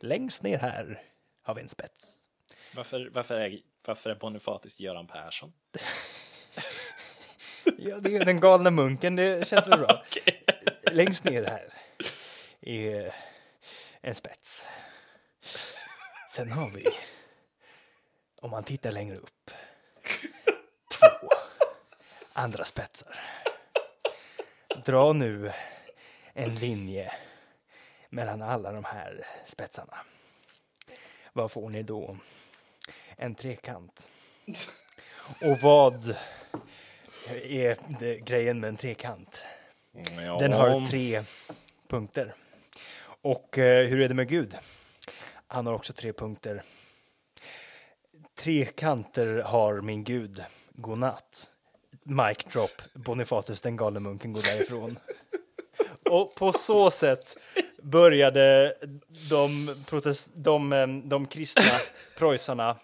[0.00, 1.02] Längst ner här
[1.42, 2.16] har vi en spets.
[2.76, 3.58] Varför, varför, är,
[3.90, 5.52] varför är Bonifatus Göran Persson?
[7.78, 10.02] Ja, det är den galna munken, det känns väl bra.
[10.92, 11.74] Längst ner här
[12.60, 13.14] är
[14.00, 14.66] en spets.
[16.30, 16.84] Sen har vi,
[18.40, 19.50] om man tittar längre upp,
[20.88, 21.28] två
[22.32, 23.20] andra spetsar.
[24.84, 25.52] Dra nu
[26.32, 27.12] en linje
[28.08, 29.96] mellan alla de här spetsarna.
[31.32, 32.16] Vad får ni då?
[33.22, 34.08] En trekant.
[35.40, 36.16] Och vad
[37.42, 39.42] är det, grejen med en trekant?
[40.16, 40.38] Ja.
[40.38, 41.22] Den har tre
[41.88, 42.34] punkter.
[43.22, 44.56] Och eh, hur är det med Gud?
[45.46, 46.62] Han har också tre punkter.
[48.34, 50.44] Tre kanter har min Gud.
[50.72, 51.50] Godnatt.
[52.02, 52.82] Mic drop.
[52.94, 54.98] Bonifatus den galne munken går därifrån.
[56.10, 57.38] Och på så sätt
[57.82, 58.76] började
[59.30, 61.72] de, protest, de, eh, de kristna
[62.18, 62.76] preussarna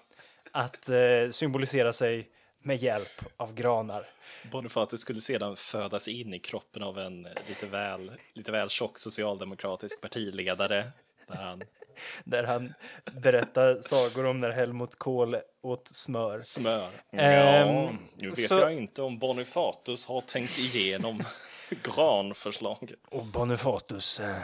[0.57, 2.29] att eh, symbolisera sig
[2.63, 4.05] med hjälp av granar.
[4.53, 10.01] Bonifatus skulle sedan födas in i kroppen av en lite väl, lite väl tjock socialdemokratisk
[10.01, 10.91] partiledare.
[11.29, 11.63] Där han
[12.25, 12.75] Där han
[13.13, 16.41] berättar sagor om när Helmut Kohl åt smör.
[16.43, 16.91] smör.
[17.11, 21.23] Ja, nu vet så- jag inte om Bonifatus har tänkt igenom
[21.83, 22.99] granförslaget.
[23.11, 24.37] Och Bonifatus eh,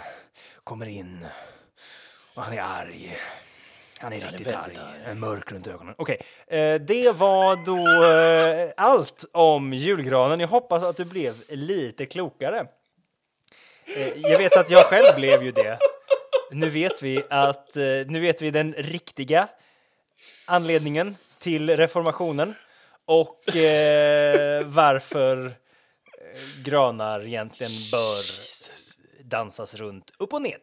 [0.64, 1.26] kommer in
[2.34, 3.18] och han är arg.
[4.02, 4.74] Han är riktigt arg.
[5.06, 5.14] arg.
[5.14, 5.94] Mörk runt ögonen.
[5.98, 10.40] Okej, eh, det var då eh, allt om julgranen.
[10.40, 12.66] Jag hoppas att du blev lite klokare.
[13.96, 15.78] Eh, jag vet att jag själv blev ju det.
[16.50, 19.48] Nu vet vi att eh, nu vet vi den riktiga
[20.46, 22.54] anledningen till reformationen
[23.04, 25.52] och eh, varför eh,
[26.64, 28.22] granar egentligen bör
[29.24, 30.60] dansas runt upp och ned.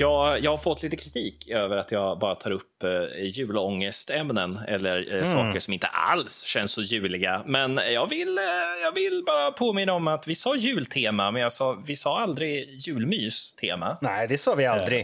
[0.00, 5.16] Jag, jag har fått lite kritik över att jag bara tar upp eh, julångestämnen eller
[5.16, 7.42] eh, saker som inte alls känns så juliga.
[7.46, 8.44] Men jag vill, eh,
[8.82, 12.68] jag vill bara påminna om att vi sa jultema, men jag sa, vi sa aldrig
[12.70, 13.98] julmystema.
[14.00, 15.00] Nej, det sa vi aldrig.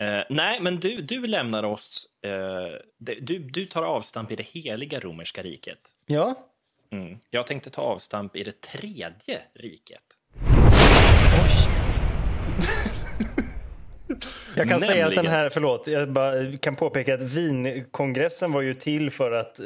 [0.00, 2.06] Eh, nej, men du, du lämnar oss...
[2.24, 2.32] Eh,
[2.98, 5.90] du, du tar avstamp i det heliga romerska riket.
[6.06, 6.34] Ja.
[6.92, 7.18] Mm.
[7.30, 10.02] Jag tänkte ta avstamp i det tredje riket.
[14.56, 15.26] Jag kan säga att den Nämligen.
[15.34, 19.64] här, förlåt, jag kan påpeka att Wienkongressen var ju till för att eh,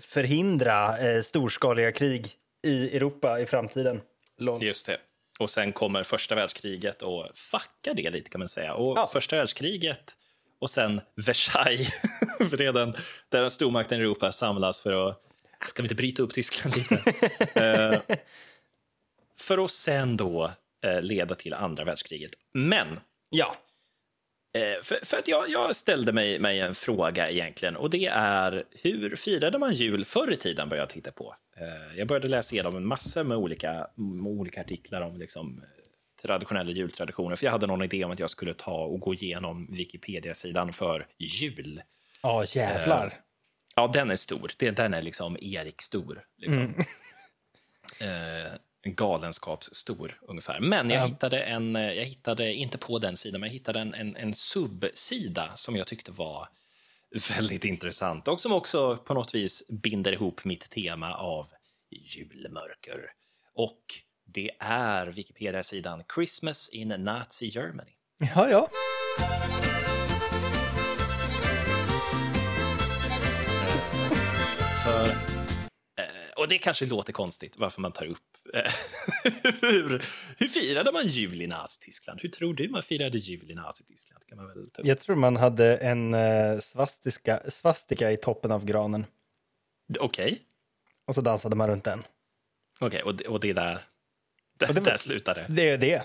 [0.00, 2.30] förhindra eh, storskaliga krig
[2.66, 4.00] i Europa i framtiden.
[4.38, 4.62] Lång.
[4.62, 4.96] Just det.
[5.38, 8.74] Och sen kommer första världskriget och fuckar det lite kan man säga.
[8.74, 9.10] Och Ja.
[9.12, 10.14] första världskriget
[10.60, 11.88] och sen Versailles.
[12.50, 12.94] för det är den,
[13.28, 15.16] där stormakten i Europa samlas för att...
[15.60, 17.00] Ah, Ska vi inte bryta upp Tyskland lite?
[17.60, 18.16] Eh,
[19.38, 20.50] för att sen då
[20.84, 22.30] eh, leda till andra världskriget.
[22.54, 23.52] Men Ja.
[24.56, 28.64] Eh, För, för att jag, jag ställde mig, mig en fråga egentligen och det är
[28.70, 31.36] hur firade man jul förr i tiden började jag titta på.
[31.56, 35.68] Eh, Jag började läsa igenom en massa med olika, med olika artiklar om liksom, eh,
[36.22, 39.66] traditionella jultraditioner för jag hade någon idé om att jag skulle ta och gå igenom
[39.70, 41.82] Wikipedia-sidan för jul.
[42.22, 43.14] Ja, jävlar.
[43.76, 44.50] Ja, den är stor.
[44.58, 46.24] Den är liksom Erik stor.
[46.38, 46.74] Liksom.
[48.00, 48.58] Eh, en
[48.94, 50.60] galenskapsstor ungefär.
[50.60, 53.94] Men jag, hittade en, eh, jag hittade, inte på den sidan, men jag hittade en,
[53.94, 56.48] en, en subsida som jag tyckte var
[57.36, 61.46] väldigt intressant och som också på något vis binder ihop mitt tema av
[61.90, 63.12] julmörker.
[63.54, 63.82] Och
[64.26, 67.92] det är Wikipedia-sidan Christmas in Nazi Germany.
[68.18, 68.68] Ja, ja.
[76.46, 78.18] Och det kanske låter konstigt varför man tar upp
[78.54, 78.72] eh,
[79.60, 80.04] hur,
[80.38, 82.20] hur firade man jul i Nazityskland?
[82.22, 84.26] Hur tror du man firade jul i Nazityskland?
[84.26, 84.88] Kan man väl ta upp.
[84.88, 89.06] Jag tror man hade en eh, svastika, svastika i toppen av granen.
[90.00, 90.38] Okej,
[91.04, 92.04] Och så dansade man runt den.
[92.80, 93.84] Okej, och, det- och det är där,
[94.58, 95.46] där, Och det där slutar det.
[95.48, 96.02] Det är det.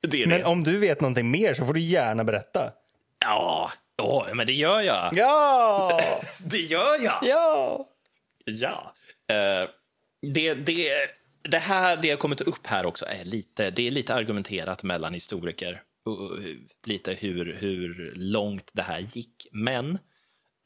[0.00, 0.46] det, är Men det.
[0.46, 2.72] om du vet någonting mer så får du gärna berätta.
[3.18, 3.70] Ja,
[4.02, 5.10] åh, men det gör jag.
[5.16, 6.00] Ja!
[6.46, 7.18] Det gör jag.
[7.22, 7.88] Ja!
[8.44, 8.94] Ja.
[9.30, 9.70] Eh,
[10.22, 10.92] det, det,
[11.42, 15.14] det här, det har kommit upp här också är lite, det är lite argumenterat mellan
[15.14, 15.82] historiker.
[16.04, 16.38] Och,
[16.86, 19.46] lite hur, hur långt det här gick.
[19.52, 19.98] Men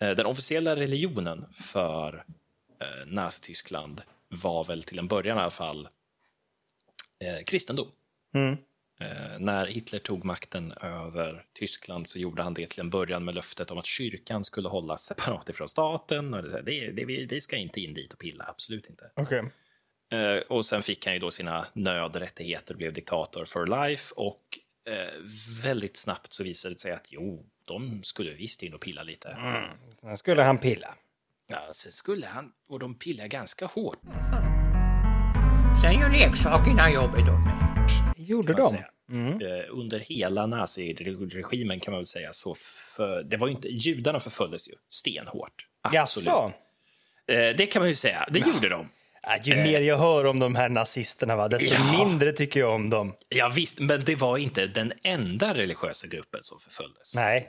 [0.01, 2.25] eh, den officiella religionen för
[2.81, 5.89] eh, Nazityskland var väl till en början i alla fall
[7.25, 7.89] eh, kristendom.
[8.35, 8.57] Mm.
[9.01, 13.35] Eh, när Hitler tog makten över Tyskland så gjorde han det till en början med
[13.35, 16.35] löftet om att kyrkan skulle hållas separat ifrån staten.
[16.35, 19.11] Och det, det, det, vi, ska inte in dit och pilla, absolut inte.
[19.15, 19.43] Okej.
[20.13, 24.15] Eh, och sen fick han ju då sina nödrättigheter och blev diktator for life.
[24.17, 24.43] Och
[24.89, 25.23] eh,
[25.63, 29.39] väldigt snabbt så visade det sig att jo, de skulle visst in och pilla lite.
[29.93, 30.95] Sen skulle han pilla.
[31.49, 33.99] Ja, så skulle han, och de pillar ganska hårt.
[35.83, 37.76] Sen gör leksakerna jobbet åt mig.
[38.27, 38.63] Gjorde de.
[38.71, 38.87] säga.
[39.13, 42.55] Eh, Under hela naziregimen kan man väl säga så.
[42.97, 45.67] För, det var inte, judarna förföljdes ju stenhårt.
[45.83, 46.27] Absolut.
[46.27, 46.53] Jaså?
[47.29, 48.29] Eh, Det kan man ju säga.
[48.31, 48.89] Det gjorde de.
[49.23, 52.05] Ja, ju mer jag hör om de här nazisterna, va, desto Ja.
[52.05, 53.15] mindre tycker jag om dem.
[53.29, 57.15] Ja, visst, men det var inte den enda religiösa gruppen som förföljdes.
[57.17, 57.49] Nej.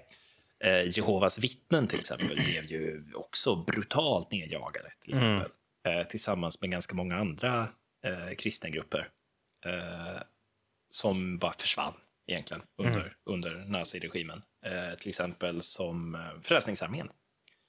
[0.63, 5.47] Eh, Jehovas vittnen till exempel blev ju också brutalt nedjagade till exempel.
[5.87, 7.67] Eh, tillsammans med ganska många andra
[8.05, 9.07] eh, kristna grupper.
[9.65, 10.21] Eh,
[10.97, 11.93] som bara försvann
[12.27, 14.41] egentligen under, under naziregimen.
[14.65, 17.09] Eh, till exempel som eh, Frälsningsarmén.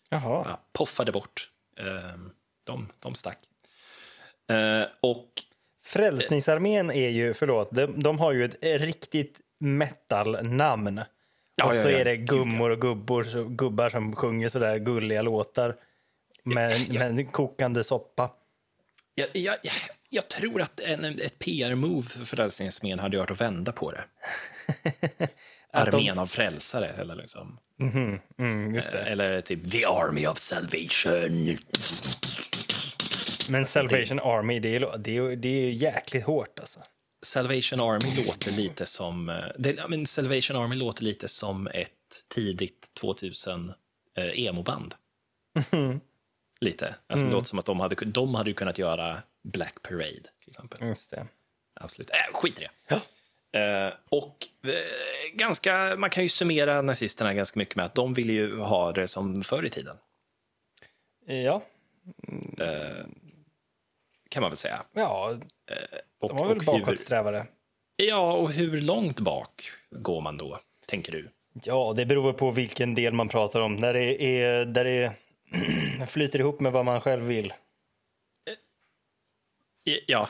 [0.08, 0.44] Jaha.
[0.48, 1.50] Ja, poffade bort.
[1.76, 2.20] Eh,
[2.64, 3.38] de, de stack.
[4.50, 5.28] Eh, och
[5.82, 11.00] Frälsningsarmén är ju, förlåt, de, de har ju ett riktigt metal-namn.
[11.56, 11.98] Ja, och så ja.
[11.98, 15.76] är det gummor och gubbor, så, gubbar som sjunger sådär gulliga låtar
[16.44, 18.30] med, med kokande soppa.
[19.14, 19.56] Jag, jag,
[20.08, 24.04] jag, tror att en, ett PR-move för Frälsningsarmén hade gjort att vända på det.
[25.18, 25.26] De-
[25.72, 27.58] Armén av frälsare, eller liksom.
[28.38, 28.98] Mm, just det.
[28.98, 31.56] Eller typ The Army of Salvation.
[33.48, 36.80] Men Salvation Army, det är, det är, det är jäkligt hårt alltså.
[37.22, 39.28] Salvation Army låter lite som...
[39.28, 41.90] eh, Det, men Salvation Army låter lite som ett
[42.34, 43.72] tidigt 2000
[44.18, 44.94] eh, emo-band.
[46.60, 46.94] Lite.
[47.06, 50.06] Alltså, Det låter som att de hade, de hade kunnat göra Black Parade,
[50.40, 50.88] till exempel.
[50.88, 51.26] Just det.
[51.80, 52.10] Absolut.
[52.10, 52.94] Äh, skit i det.
[53.58, 54.72] Eh, och eh,
[55.34, 59.08] ganska, man kan ju summera nazisterna ganska mycket med att de ville ju ha det
[59.08, 59.96] som förr i tiden,
[61.26, 61.62] Ja,
[64.28, 64.82] kan man väl säga.
[64.92, 65.36] ja
[66.20, 67.46] Och, de var väl bakåtsträvare.
[67.96, 71.30] ja, och hur långt bak går man då, tänker du?
[71.64, 73.80] Ja, det beror på vilken del man pratar om.
[73.80, 75.12] Där det, är, där det
[76.08, 77.52] flyter ihop med vad man själv vill.
[79.88, 80.28] I- Ja,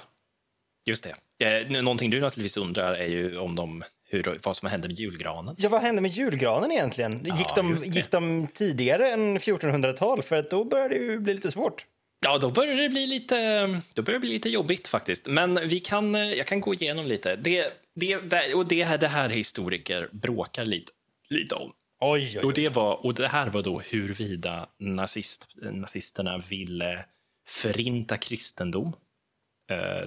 [0.86, 1.14] just det.
[1.46, 5.54] Eh, någonting du naturligtvis undrar är ju om de, hur, vad som hände med julgranen.
[5.58, 7.12] Ja, vad hände med julgranen egentligen?
[7.24, 7.98] Gick, Ja, de, just det.
[7.98, 10.22] gick de tidigare än 1400-tal?
[10.22, 11.86] För att då började det ju bli lite svårt.
[12.24, 15.26] Ja, då börjar det bli lite, då börjar det bli lite jobbigt faktiskt.
[15.26, 17.36] Men vi kan, eh, jag kan gå igenom lite.
[17.36, 20.92] Det, det, och det här, det här historiker bråkar lite,
[21.30, 21.72] lite om.
[22.00, 22.52] Oj, oj, Och oj.
[22.54, 27.04] det, var, och det här var då huruvida nazist, nazisterna ville
[27.48, 28.92] förinta kristendom eh,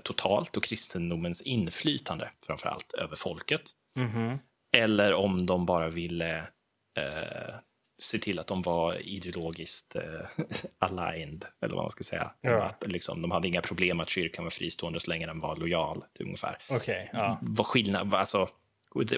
[0.03, 3.61] totalt och kristendomens inflytande framför allt över folket.
[4.73, 6.37] Eller om de bara ville
[6.97, 7.55] eh,
[8.01, 10.01] se till att de var ideologiskt eh,
[10.79, 12.31] aligned, eller vad man ska säga.
[12.41, 12.63] Ja.
[12.63, 16.03] Att, liksom, de hade inga problem att kyrkan var fristående så länge den var lojal,
[16.13, 17.39] till ungefär Okej, ja.
[17.41, 18.49] vad skillnad, alltså,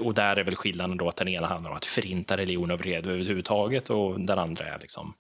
[0.02, 2.94] och där är väl skillnaden då att den ena handlar om att förinta religion över-
[3.08, 5.14] överhuvudtaget och den andra är liksom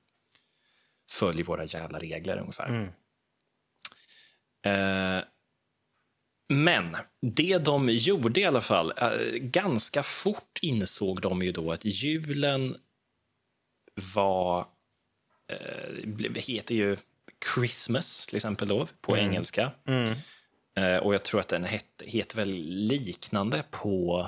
[1.19, 2.93] följ våra jävla regler ungefär.
[4.65, 5.23] Eh,
[6.49, 11.85] men det de gjorde i alla fall, eh, ganska fort insåg de ju då att
[11.85, 12.77] julen
[14.15, 14.65] var,
[15.51, 16.97] eh, heter ju
[17.55, 19.71] Christmas till exempel då på engelska.
[20.75, 24.27] Eh, och jag tror att den het, heter väl liknande på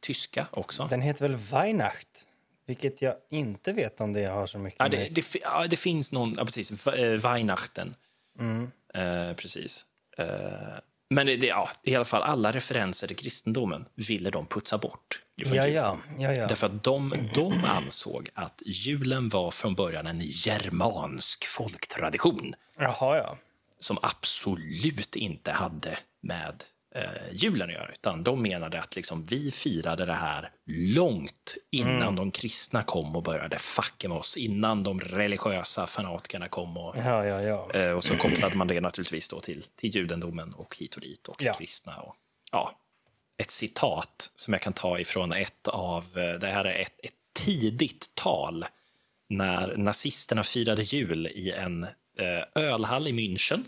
[0.00, 0.86] tyska också.
[0.90, 2.08] Den heter väl Weihnacht?
[2.66, 5.12] Vilket jag inte vet om det har så mycket Ja, det, med...
[5.12, 7.94] det, ja, det finns någon, ja precis, eh, Weihnachten.
[8.96, 9.84] Eh, precis.
[10.18, 10.26] Eh,
[11.10, 15.20] men det, det, ja, i alla fall alla referenser till kristendomen ville de putsa bort.
[15.34, 16.46] Ja, ja, ja, ja.
[16.46, 23.36] Därför att de, de ansåg att julen var från början en germansk folktradition Jaha, ja.
[23.78, 26.64] som absolut inte hade med
[26.96, 27.92] eh, julen att göra.
[27.92, 33.22] Utan de menade att liksom, vi firade det här långt innan de kristna kom och
[33.22, 34.36] började fucka med oss.
[34.36, 36.76] Innan de religiösa fanatikerna kom.
[36.76, 37.70] Och, Ja, ja, ja.
[37.72, 41.28] eh, och så kopplade man det naturligtvis då till, till judendomen och hit och dit
[41.28, 41.96] och kristna.
[41.96, 42.16] Och,
[42.52, 42.78] ja,
[43.38, 47.12] ett citat som jag kan ta ifrån ett av, eh, det här är ett, ett
[47.44, 48.66] tidigt tal
[49.28, 51.86] när nazisterna firade jul i en
[52.54, 53.64] ölhall i München.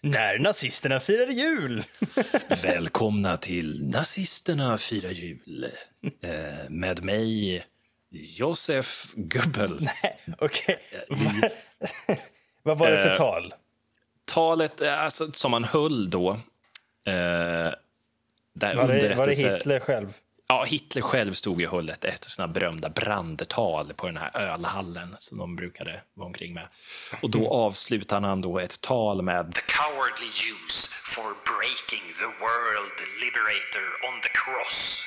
[0.00, 1.84] När nazisterna firade jul!
[2.62, 5.66] Välkomna till Nazisterna firar jul.
[6.22, 7.62] Eh, med mig,
[8.10, 10.02] Josef Goebbels.
[10.38, 10.78] Okej.
[12.62, 13.54] Vad var det för Eh, tal?
[14.24, 16.34] Talet eh, alltså, som han höll då, eh,
[18.54, 19.34] där Var det, var det.
[19.34, 20.12] Hitler själv?
[20.52, 24.36] Ja, Hitler själv stod ju och höll ett, ett såna berömda brandtal på den här
[24.36, 26.68] ölhallen som de brukade vara omkring med.
[27.22, 32.96] Och då avslutade han då ett tal med The cowardly Jews for breaking the world
[33.20, 35.04] liberator on the cross.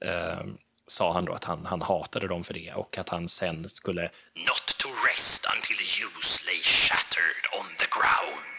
[0.00, 0.46] eh,
[0.86, 4.02] sa han då att han, han hatade dem för det och att han sen skulle
[4.34, 8.58] Not to rest until the Jews lay shattered on the ground.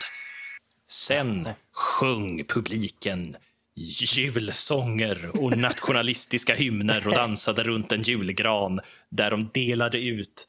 [0.90, 3.38] Sen sjöng publiken
[3.78, 10.48] julsånger och nationalistiska hymner och dansade runt en julgran där de delade ut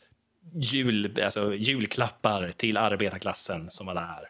[0.55, 4.29] jul, alltså julklappar till arbetarklassen som var där.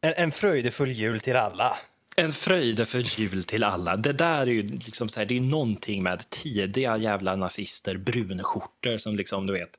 [0.00, 1.76] En, en fröjdefull jul till alla.
[2.16, 3.96] En fröjdefull jul till alla.
[3.96, 8.98] Det där är ju liksom så här, det är någonting med tidiga jävla nazister, brunskjortor
[8.98, 9.70] som liksom, du vet,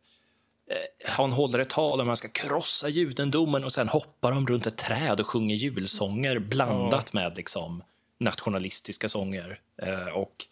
[0.70, 4.68] eh, han håller ett tal om man ska krossa judendomen och sen hoppar de runt
[4.68, 7.84] ett träd och sjunger julsånger blandat med liksom
[8.20, 9.60] nationalistiska sånger.
[9.82, 10.46] Eh, och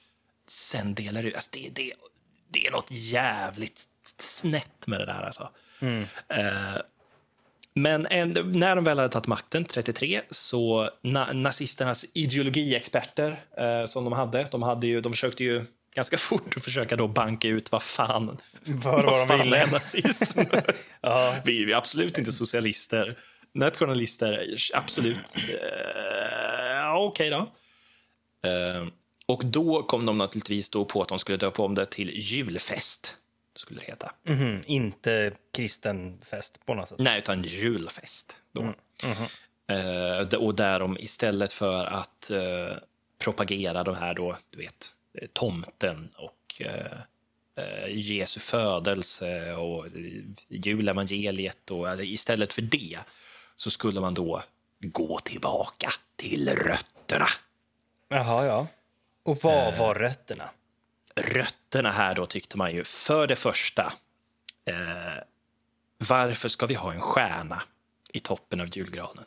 [0.47, 1.93] sen delar ut, alltså det, det,
[2.49, 3.83] det är något jävligt
[4.19, 5.49] snett med det där alltså.
[6.27, 6.81] Eh,
[7.75, 14.03] men en, när de väl hade tagit makten, 33, så na, nazisternas ideologiexperter eh, som
[14.03, 17.71] de hade, de, hade ju, de försökte ju ganska fort att försöka då banka ut
[17.71, 19.57] vad fan, Vad var de fan ville.
[19.57, 20.39] är nazism.
[21.45, 23.17] vi, vi är absolut inte socialister.
[23.55, 25.17] Nationalister, absolut.
[25.35, 27.37] Eh, Okej då.
[28.49, 28.87] Eh,
[29.25, 33.17] och då kom de naturligtvis då på att de skulle döpa om det till julfest.
[33.55, 34.11] Skulle det heta.
[34.23, 36.99] Mhm, inte kristen fest på något sätt.
[36.99, 38.37] Nej, utan julfest.
[38.51, 38.61] Då.
[39.75, 42.77] Eh, d- och där de istället för att eh,
[43.23, 46.97] propagera de här då, du vet, eh, tomten och eh,
[47.57, 49.91] eh, Jesu födelse och eh,
[50.49, 52.97] julevangeliet och istället för det
[53.55, 54.43] så skulle man då
[54.83, 57.27] gå tillbaka till rötterna.
[58.09, 58.67] Jaha, ja.
[59.23, 60.49] Och vad var rötterna?
[61.15, 63.93] rötterna här då tyckte man ju för det första,
[64.65, 65.23] eh,
[65.97, 67.63] varför ska vi ha en stjärna
[68.13, 69.25] i toppen av julgranen?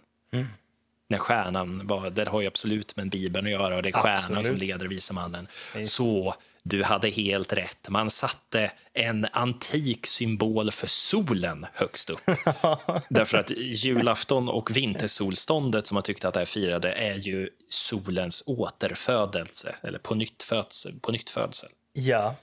[1.09, 4.39] När stjärnan var, det har ju absolut med Bibeln att göra och det är stjärnan
[4.39, 4.47] Absolut.
[4.47, 5.49] som leder mannen.
[5.85, 6.35] Så
[6.69, 7.89] du hade helt rätt.
[7.89, 12.21] Man satte en antik symbol för solen högst upp.
[13.09, 18.43] Därför att julafton och vintersolståndet som man tyckte att det här firade är ju solens
[18.47, 20.93] återfödelse, eller på nyttfödsel.
[21.01, 21.69] På nyttfödsel.
[21.93, 22.35] Ja,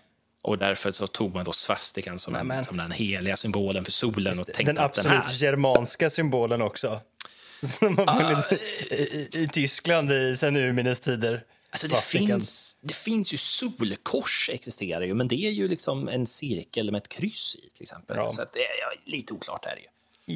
[0.41, 2.63] Och därför så tog man då svastikan som, en, Nämen.
[2.63, 5.47] som den heliga symbolen för solen och tänkte den att den absolut här...
[5.47, 7.01] germanska symbolen också.
[7.63, 11.43] Som har funnits i, i, i Tyskland i, sen urminnes tider.
[11.73, 16.27] Alltså det, finns, det finns ju solkors existerar ju, men det är ju liksom en
[16.27, 18.17] cirkel med ett kryss i till exempel.
[18.17, 18.29] Ja.
[18.29, 19.87] Så det är ja, lite oklart är det ju.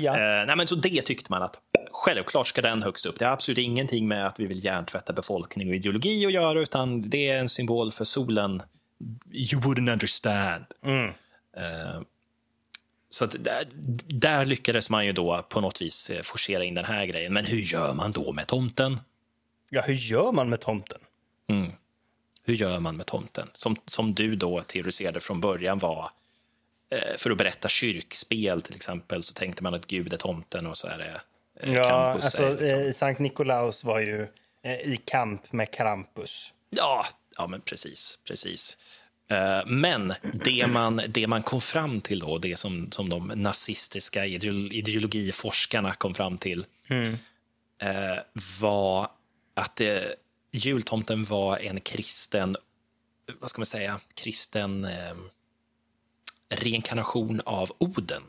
[0.04, 0.12] Ja.
[0.12, 1.62] Eh, nej, men så det tyckte man att
[1.92, 3.20] självklart ska den högst upp.
[3.20, 7.10] Det har absolut ingenting med att vi vill hjärntvätta befolkning och ideologi att göra, utan
[7.10, 8.62] det är en symbol för solen.
[9.32, 10.66] You wouldn't understand.
[11.58, 12.02] Eh,
[13.10, 13.68] så att där,
[14.08, 17.34] där lyckades man ju då på något vis eh, forcera in den här grejen.
[17.34, 19.00] Men hur gör man då med tomten?
[19.70, 21.00] ja, hur gör man med tomten?
[22.44, 23.50] Hur gör man med tomten?
[23.54, 26.12] Som, som du då teoriserade från början var
[26.92, 30.78] eh, för att berätta kyrkspel till exempel så tänkte man att Gud är tomten och
[30.78, 31.22] så är det
[31.60, 32.24] eh, Ja, Krampus.
[32.26, 32.80] alltså, liksom.
[32.80, 34.28] eh, Sankt Nikolaus var ju
[34.84, 36.54] i kamp med Krampus.
[36.70, 37.06] ja,
[37.38, 38.20] ja, men precis.
[38.28, 38.78] precis.
[39.66, 44.74] Men det man, det man kom fram till då, det som, som de nazistiska ideolo-
[44.74, 46.66] ideologiforskarna kom fram till,
[47.82, 48.18] eh,
[48.62, 49.10] var
[49.54, 49.98] att eh,
[50.58, 52.56] jultomten var en kristen,
[53.40, 55.14] vad ska man säga, kristen eh,
[56.50, 58.22] reinkarnation av Oden,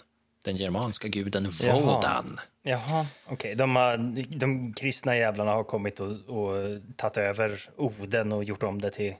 [0.44, 1.80] den germanska guden Jaha.
[1.80, 2.40] Wodan.
[2.62, 3.54] Jaha, okej.
[3.54, 8.80] De, har- de kristna jävlarna har kommit och, och tagit över Oden och gjort om
[8.80, 9.14] det till...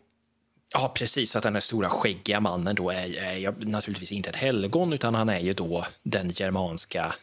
[0.72, 1.36] Ja, precis.
[1.36, 5.28] Att den här stora skäggiga mannen då är, är naturligtvis inte ett helgon, utan han
[5.28, 7.14] är ju då den germanska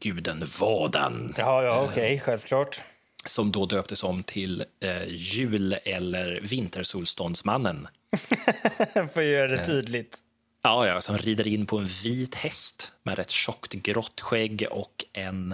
[0.00, 2.80] guden Wodan, Ja, ja, okej, självklart.
[3.26, 7.88] Som då döptes om till eh, jul eller vintersolståndsmannen.
[8.94, 10.18] Jag får göra det tydligt.
[10.62, 15.04] Ja, ja, som rider in på en vit häst med ett tjockt grått skägg och
[15.12, 15.52] en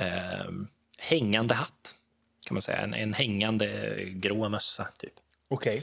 [0.00, 0.46] eh,
[0.98, 1.94] hängande hatt,
[2.46, 2.78] kan man säga.
[2.78, 5.12] En, en hängande grå mössa, typ.
[5.50, 5.82] Okej.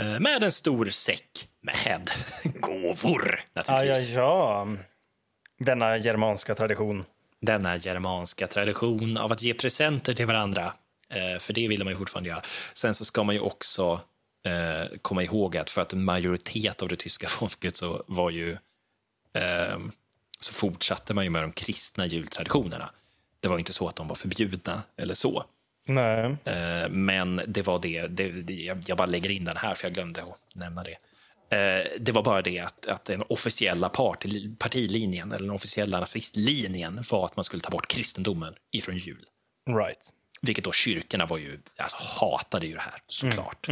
[0.00, 2.10] Eh, med en stor säck med
[2.60, 4.10] gåvor, Ja, ja, naturligtvis.
[4.10, 4.68] ja.
[5.58, 7.04] Denna germanska tradition.
[7.42, 10.72] Denna germanska tradition av att ge presenter till varandra.
[11.08, 12.42] Eh, för det vill man ju fortfarande göra.
[12.74, 14.00] Sen så ska man ju också
[14.44, 18.52] eh, komma ihåg att för att en majoritet av det tyska folket så var ju
[19.32, 19.78] eh,
[20.40, 22.90] så fortsatte man ju med de kristna jultraditionerna.
[23.40, 25.44] Det var inte så att de var förbjudna eller så.
[25.86, 26.36] Nej.
[26.90, 28.54] Men det var det, det,
[28.86, 30.96] jag bara lägger in den här för jag glömde att nämna det.
[31.52, 34.24] Eh, Det var bara det att, att den officiella part,
[34.58, 39.24] partilinjen, eller den officiella nazistlinjen var att man skulle ta bort kristendomen ifrån jul.
[39.70, 40.12] Right.
[40.42, 43.68] Vilket då kyrkorna var ju, alltså, hatade ju det här, såklart.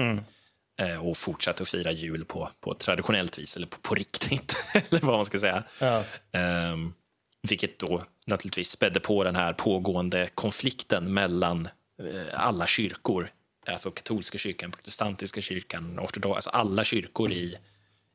[0.81, 4.57] Eh, Och fortsatte att fira jul på, på traditionellt vis, eller på, på riktigt,
[4.91, 5.63] eller vad man ska säga.
[5.81, 6.05] Ja.
[6.33, 6.93] Ehm,
[7.49, 11.67] vilket då naturligtvis spädde på den här pågående konflikten mellan
[12.03, 13.31] eh, alla kyrkor.
[13.67, 17.57] Alltså katolska kyrkan, protestantiska kyrkan, ortodox, alltså alla kyrkor i,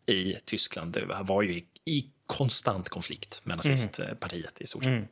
[0.08, 5.10] i Tyskland det var ju i, i konstant konflikt med nazistpartiet i stort sett.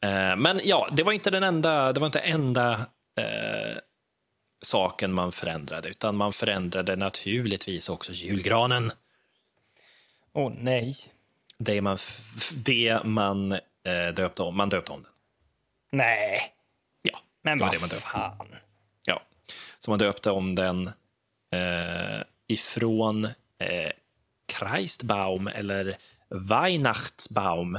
[0.00, 2.72] Eh, men ja, det var inte den enda, det var inte enda
[3.16, 3.78] eh,
[4.60, 8.92] saken man förändrade, utan man förändrade naturligtvis också julgranen.
[10.32, 10.96] Åh nej.
[11.58, 11.96] Det man,
[12.64, 14.56] det man eh, döpte om.
[14.56, 15.12] Man döpte om den.
[15.92, 16.54] Nej.
[17.02, 18.48] Ja, Men vad fan.
[19.06, 19.22] Ja.
[19.78, 20.86] Så man döpte om den
[21.52, 23.24] eh, ifrån
[23.58, 23.92] eh,
[24.52, 27.78] Christbaum eller Weihnachtsbaum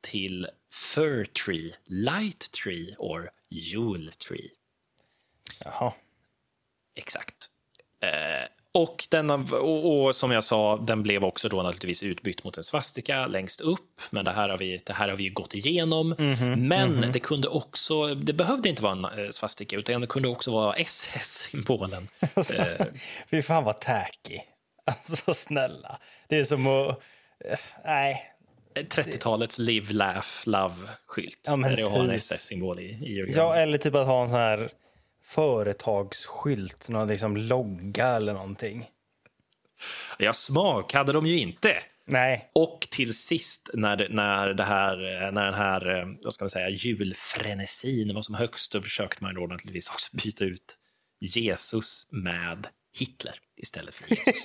[0.00, 4.50] till Fir Tree, Light Tree or Jule Tree.
[5.64, 5.94] Jaha.
[6.94, 7.50] Exakt.
[8.00, 12.56] Eh, och, den, och, och som jag sa, den blev också då naturligtvis utbytt mot
[12.56, 14.00] en svastika längst upp.
[14.10, 16.14] Men det här har vi, det här har vi ju gått igenom.
[16.58, 20.50] men det kunde också, det behövde inte vara en eh, svastika, utan det kunde också
[20.52, 22.08] vara SS-symbolen.
[22.54, 22.86] eh,
[23.30, 24.38] Fy fan vad tacky.
[24.86, 25.98] Alltså snälla.
[26.28, 26.88] Det är som att...
[27.44, 28.30] eh, Nej.
[28.74, 31.38] 30-talets live, laugh, love-skylt.
[31.46, 32.16] Ja, det har en typ.
[32.16, 34.70] SS-symbol i, i Ja, eller typ att ha en sån här
[35.24, 38.86] företagsskylt, någon liksom logga eller någonting.
[40.18, 41.76] Ja, smak hade de ju inte.
[42.06, 42.50] Nej.
[42.54, 44.96] Och till sist, när, när, det här,
[45.32, 49.34] när den här eh, vad ska man säga, julfrenesin var som högst, då försökte man
[49.34, 50.78] då naturligtvis också byta ut
[51.20, 52.66] Jesus med
[52.98, 54.44] Hitler istället för Jesus.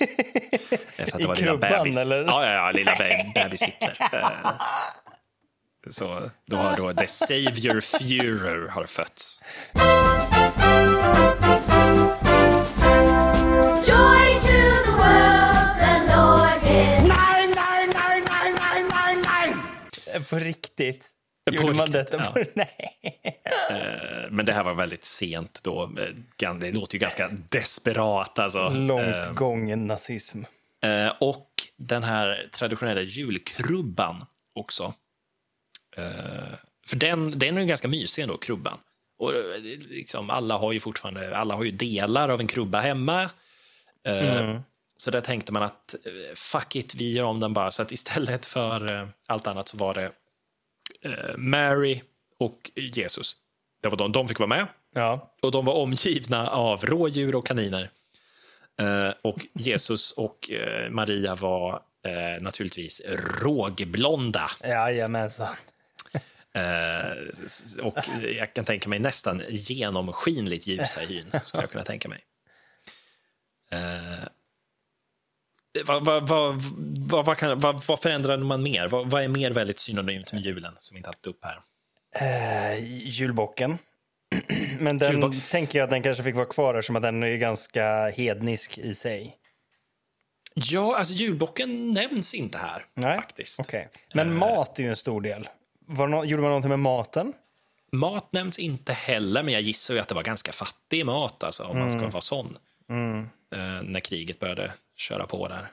[0.98, 1.96] Eh, Så att I det var lilla krubban, bebis.
[1.98, 2.24] eller?
[2.24, 3.96] Ja, ja, ja, lilla be- bebis Hitler.
[4.12, 4.50] Eh,
[5.90, 9.40] Så då har då The Savior Führer har fötts.
[17.08, 18.56] Nein, nein, nein, nein,
[18.90, 19.58] nein, nein!
[20.14, 21.08] Eh, På riktigt.
[21.48, 22.16] På Gjorde man riktigt, detta?
[22.24, 22.32] ja.
[22.32, 22.44] På...
[22.54, 23.00] Nej.
[23.70, 25.82] Eh, Men det här var väldigt sent då.
[25.84, 28.38] Eh, Det låter ju ganska desperat.
[28.38, 28.68] Alltså.
[28.68, 30.42] Långt Eh, gången nazism.
[31.20, 34.24] Och den här traditionella julkrubban
[34.54, 34.94] också.
[36.86, 38.78] För den, den är ju ganska mysig ändå, krubban.
[39.18, 39.32] Och
[39.88, 43.30] liksom, alla har ju fortfarande alla har ju delar av en krubba hemma.
[44.04, 44.60] Eh,
[45.00, 47.70] Så där tänkte man att eh, fuck it, vi gör om den bara.
[47.70, 50.12] Så att istället för eh, allt annat så var det
[51.02, 52.00] eh, Mary
[52.38, 53.36] och Jesus.
[53.82, 54.66] Det var de, de fick vara med.
[54.94, 55.34] Ja.
[55.42, 57.90] Och de var omgivna av rådjur och kaniner.
[59.22, 60.50] Och Jesus och
[60.90, 63.02] Maria var eh, naturligtvis
[63.42, 64.50] rågblonda.
[64.62, 65.56] Jajamensan.
[66.54, 67.98] Eh, och
[68.38, 72.24] jag kan tänka mig nästan genomskinligt ljusa i hyn, skulle jag kunna tänka mig.
[73.70, 74.28] Eh,
[75.86, 76.62] vad, vad, vad,
[77.10, 78.88] vad, vad, kan, vad, vad förändrade man mer?
[78.88, 81.60] Vad, vad är mer väldigt synonymt med julen som inte tagit upp här?
[82.14, 83.78] Eh, julbocken.
[84.78, 85.34] Men den Julbock.
[85.50, 88.94] tänker jag att den kanske fick vara kvar eftersom att den är ganska hednisk i
[88.94, 89.36] sig.
[90.54, 93.60] Ja, alltså julbocken nämns inte här Nej, faktiskt.
[93.60, 93.88] Okej.
[94.14, 95.48] Men mat är ju en stor del.
[95.86, 97.32] Var nå- gjorde man någonting med maten?
[97.92, 101.62] Mat nämns inte heller, men jag gissar ju att det var ganska fattig mat, alltså,
[101.64, 102.56] om man ska vara sån.
[103.52, 105.72] Eh, när kriget började köra på där.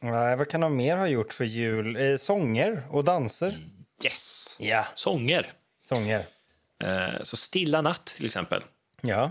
[0.00, 1.96] Nej, vad kan de mer ha gjort för jul?
[1.96, 3.58] Eh, sånger och danser?
[4.04, 4.56] Yes!
[4.60, 4.86] Ja.
[4.94, 5.46] Sånger.
[5.88, 6.22] Sånger.
[6.84, 8.62] Eh, så Stilla natt, till exempel.
[9.02, 9.30] Ja.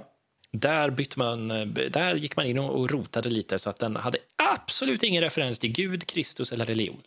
[0.51, 4.17] Där, bytte man, eh, där gick man in och rotade lite så att den hade
[4.35, 7.01] absolut ingen referens till Gud, Kristus eller religion.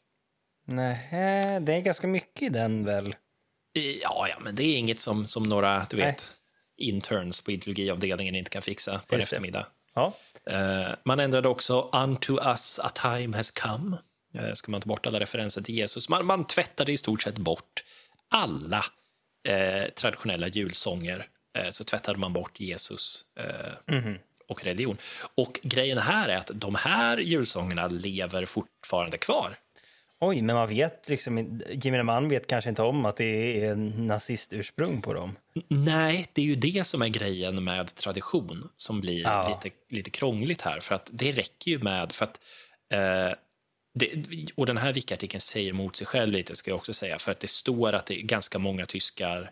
[0.64, 3.14] Nej, det är ganska mycket i den väl?
[3.72, 6.06] Ja, ja, men det är inget som, som några, du Nej.
[6.06, 6.30] vet,
[6.76, 9.66] interns på ideologiavdelningen inte kan fixa på en Just det.
[9.98, 10.12] Ja.
[10.52, 13.96] Eh, man ändrade också unto us a time has come.
[14.38, 16.08] Uh, ska man ta bort alla referenser till Jesus.
[16.08, 17.84] Man, man tvättade i stort sett bort
[18.30, 18.84] alla
[19.48, 21.26] eh, traditionella julsånger.
[21.58, 23.94] Eh, så tvättade man bort Jesus eh,
[24.48, 24.96] och religion.
[25.34, 29.58] Och grejen här är att de här julsångerna lever fortfarande kvar.
[30.20, 35.02] Oj, men man vet liksom, gemene man vet kanske inte om att det är nazistursprung
[35.02, 35.36] på dem.
[35.68, 39.60] Nej, det är ju det som är grejen med tradition som blir Ja.
[39.64, 40.80] lite, lite krångligt här.
[40.80, 42.12] För att det räcker ju med...
[42.12, 42.40] För att,
[42.92, 43.36] eh,
[43.94, 47.18] det, och den här Wiki-artikeln säger emot sig själv lite, ska jag också säga.
[47.18, 49.50] För att det står att det ganska många tyskar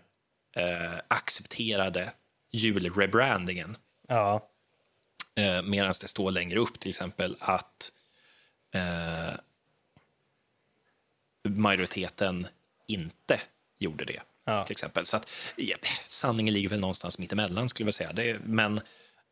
[0.56, 2.12] eh, accepterade
[2.52, 3.76] julrebrandingen.
[4.08, 4.48] Ja.
[5.36, 7.92] Eh, Medan det står längre upp till exempel att
[8.74, 9.34] eh,
[11.49, 12.47] majoriteten
[12.88, 13.40] inte
[13.78, 14.20] gjorde det.
[14.47, 14.64] Ja.
[14.64, 15.07] Till exempel.
[15.07, 15.76] Så att, ja,
[16.07, 18.12] sanningen ligger väl någonstans mittemellan skulle jag säga.
[18.12, 18.76] Det, men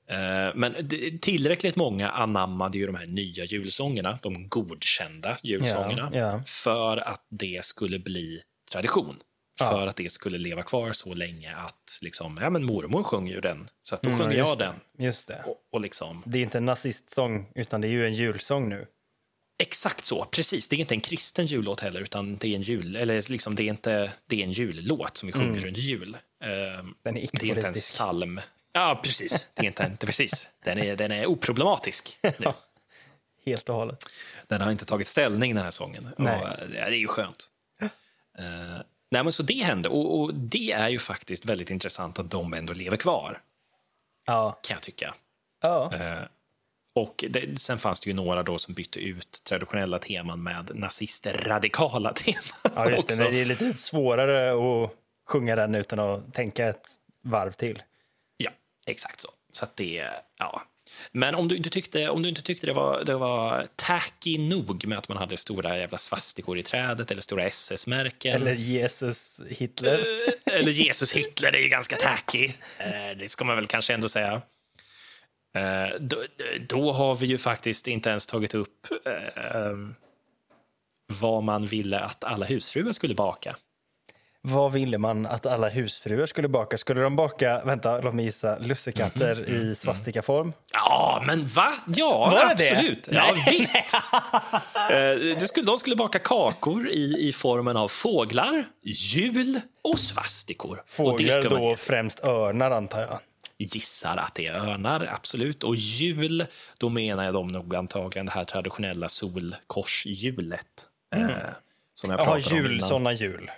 [0.08, 6.42] eh, men det, tillräckligt många anammade ju de här nya julsångerna, de godkända julsångerna, Ja,
[6.46, 8.42] för att det skulle bli
[8.72, 9.16] tradition.
[9.58, 13.40] För att det skulle leva kvar så länge att liksom, ja, men mormor sjunger ju
[13.40, 14.74] den, så att då Mm, sjunger jag den.
[14.98, 15.42] Just det.
[15.46, 18.86] Och, och liksom, Det är inte en nazistsång, utan det är ju en julsång nu.
[19.58, 20.68] Exakt så, precis.
[20.68, 23.62] Det är inte en kristen jullåt heller, utan det är en jul, eller liksom det
[23.62, 26.16] är inte, det är en jullåt som vi sjunger under jul.
[26.44, 26.50] Eh,
[27.02, 28.40] Den är det är inte en psalm.
[28.72, 29.46] Ja, precis.
[29.54, 30.48] Det är inte, inte precis.
[30.64, 32.18] Den är, den är oproblematisk.
[32.38, 32.52] nu.
[33.46, 34.04] Helt och hållet.
[34.46, 36.08] Den har inte tagit ställning, den här sången.
[36.18, 36.40] Nej.
[36.42, 37.50] Och, eh, det är ju skönt.
[38.38, 38.80] Eh,
[39.10, 42.54] nej, men så det hände, och, och det är ju faktiskt väldigt intressant att de
[42.54, 43.40] ändå lever kvar,
[44.26, 44.58] Ja.
[44.62, 45.14] kan jag tycka.
[45.62, 45.94] ja.
[45.94, 46.22] Eh,
[46.94, 52.12] och det, sen fanns det ju några då som bytte ut traditionella teman med nazistradikala
[52.14, 52.42] teman
[52.74, 53.22] Ja, just också.
[53.22, 53.30] det.
[53.30, 54.50] Det är lite svårare
[54.84, 54.90] att
[55.28, 56.86] sjunga den utan att tänka ett
[57.24, 57.82] varv till.
[58.36, 58.50] Ja,
[58.86, 59.28] exakt så.
[59.52, 60.04] Så att det,
[60.38, 60.62] ja.
[61.12, 64.86] Men om du inte tyckte, om du inte tyckte det, var, det var tacky nog
[64.86, 68.34] med att man hade stora jävla svastikor i trädet eller stora SS-märken.
[68.34, 70.00] Eller Jesus Hitler.
[70.44, 72.44] Eller Jesus Hitler är ju ganska tacky.
[72.78, 74.42] Eh, Det ska man väl kanske ändå säga.
[75.54, 76.16] Eh, Då,
[76.68, 79.72] då har vi ju faktiskt inte ens tagit upp eh,
[81.20, 83.56] vad man ville att alla husfruar skulle baka.
[84.46, 86.76] Vad ville man att alla husfruar skulle baka?
[86.76, 90.52] Skulle de baka, vänta, låt mig gissa, lussekatter Mhm, i svastikaform?
[90.72, 91.72] Ja, men va?
[91.86, 92.70] Ja, Var det det?
[92.70, 93.08] absolut.
[93.12, 93.96] Ja, visst.
[94.90, 100.78] Eh, det skulle, de skulle baka kakor i, i formen av fåglar, jul och svastikor.
[100.78, 103.18] och det Fåglar man då främst örnar antar jag.
[103.64, 105.62] Gissar att det är örnar, absolut.
[105.64, 106.46] Och jul,
[106.80, 110.88] då menar jag de nog antagligen det här traditionella solkorshjulet.
[111.14, 111.26] Eh,
[111.94, 113.50] som jag Jaha, pratade om jul, såna jul.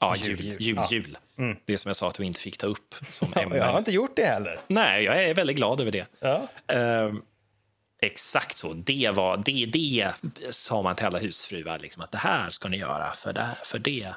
[0.00, 0.56] Ja, jul, jul, jul.
[0.62, 0.88] jul, Ja.
[0.90, 1.18] jul.
[1.64, 3.56] Det som jag sa att vi inte fick ta upp som ämne.
[3.56, 4.60] jag har inte gjort det heller.
[4.68, 6.06] Nej, jag är väldigt glad över det.
[6.20, 6.48] Ja.
[6.74, 7.22] Ehm,
[8.02, 8.72] exakt så.
[8.72, 10.12] Det, var, det, det
[10.50, 13.48] sa man till alla husfruar, liksom, att det här ska ni göra för det.
[13.64, 14.14] För det.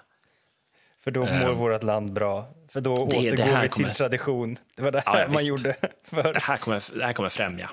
[1.03, 2.53] För då mår vårt land bra.
[2.73, 4.57] För då det återgår här vi kommer- till tradition.
[4.75, 5.45] Det var det här ja, man visst.
[5.49, 5.75] gjorde.
[6.03, 6.33] För.
[6.33, 7.69] Det, här kommer, det här kommer främja.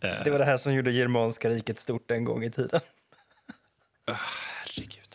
[0.00, 2.80] Det var det här som gjorde germanska riket stort en gång i tiden.
[4.06, 5.08] Herregud.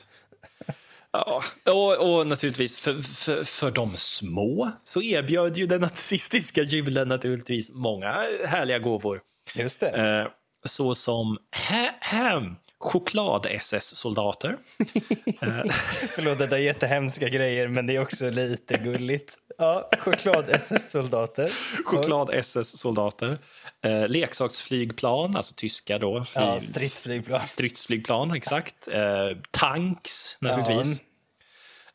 [1.11, 7.07] Ja, och, och naturligtvis för, för, för de små så erbjöd ju den nazistiska julen
[7.07, 8.07] naturligtvis många
[8.45, 9.21] härliga gåvor.
[9.55, 9.89] Just det.
[9.89, 10.28] Eh,
[10.65, 11.38] så som
[12.80, 14.57] choklad-SS-soldater.
[16.15, 19.38] Förlåt, det är jättehemska grejer, men det är också lite gulligt.
[19.57, 21.49] Ja, choklad-SS-soldater.
[21.86, 23.38] Choklad-SS-soldater.
[23.86, 26.23] Eh, leksaksflygplan, alltså tyska då.
[26.25, 27.47] Fly, Ja, stridsflygplan.
[27.47, 28.88] stridsflygplan, exakt.
[28.88, 31.01] Eh, tanks, naturligtvis.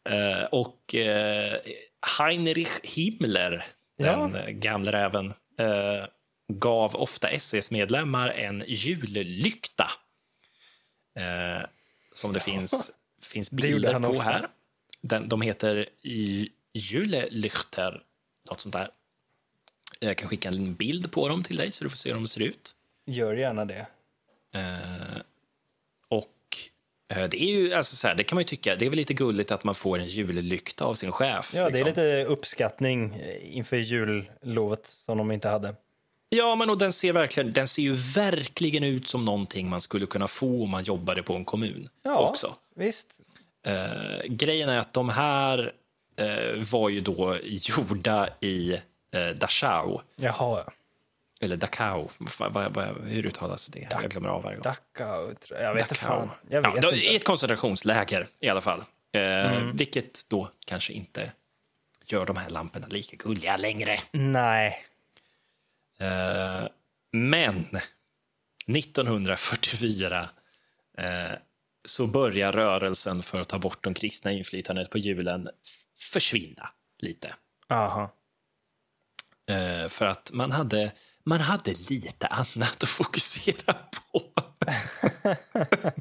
[0.09, 1.57] Eh, och eh,
[2.19, 3.67] Heinrich Himmler,
[3.97, 4.17] Ja.
[4.17, 5.27] den eh, gamle räven,
[5.61, 6.07] eh,
[6.53, 9.91] gav ofta SS-medlemmar en jullykta.
[11.15, 11.67] Eh,
[12.13, 12.93] som det finns,
[13.23, 14.23] finns bilder på ofta.
[14.23, 14.49] här.
[15.01, 18.03] Den, de heter Ju- Julelykter,
[18.51, 18.89] något sånt där.
[20.01, 22.27] Jag kan skicka en bild på dem till dig så du får se hur de
[22.27, 22.75] ser ut.
[23.07, 23.87] Gör gärna det.
[24.55, 25.21] Eh,
[26.09, 26.57] och
[27.09, 29.15] eh, det är ju, alltså så här, det kan man tycka, det är väl lite
[29.15, 31.53] gulligt att man får en jullykta av sin chef.
[31.55, 31.87] Ja, det liksom.
[31.87, 35.75] är lite uppskattning eh, inför jullovet som de inte hade.
[36.35, 40.07] Ja, men och den ser, verkligen, den ser ju verkligen ut som någonting man skulle
[40.07, 42.55] kunna få om man jobbade på en kommun Ja, också.
[42.77, 43.21] visst.
[43.67, 45.73] Eh, grejen är att de här
[46.17, 48.73] eh, var ju då gjorda i
[49.15, 50.65] eh, Dachau, Jaha,
[51.41, 52.09] eller Dachau,
[52.39, 53.89] vad, vad, vad, hur uttalas det?
[53.91, 54.63] Jag glömmer av varje gång.
[54.95, 55.35] Dachau.
[55.51, 56.29] Jag vet Dachau.
[56.49, 57.05] Jag ja, vet då- inte.
[57.07, 58.85] I ett koncentrationsläger i alla fall.
[59.13, 59.77] Eh, Mm.
[59.77, 61.33] Vilket då kanske inte
[62.07, 63.99] gör de här lamporna lika gulliga längre.
[64.13, 64.85] Nej.
[66.03, 66.69] Eh,
[67.13, 67.67] men
[68.77, 70.29] 1944
[70.99, 71.33] eh,
[71.85, 75.49] så börjar rörelsen för att ta bort de kristna inflytandet på julen
[75.99, 77.35] försvinna lite.
[77.71, 78.15] Aha.
[79.51, 80.93] Eh, för att man hade,
[81.25, 83.75] man hade lite annat att fokusera
[84.13, 84.23] på.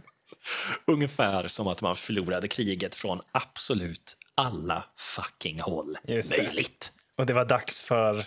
[0.86, 6.44] Ungefär som att man förlorade kriget från absolut alla fucking håll Just det.
[6.44, 6.94] möjligt.
[7.16, 8.26] Och det var dags för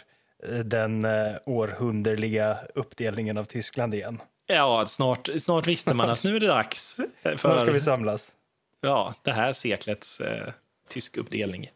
[0.64, 4.20] den eh, århunderliga uppdelningen av Tyskland igen.
[4.47, 8.32] Ja, snart, snart visste man att nu är det dags Var ska vi för samlas?
[8.80, 10.53] ja, det här seklets eh,
[10.88, 11.70] tysk uppdelning.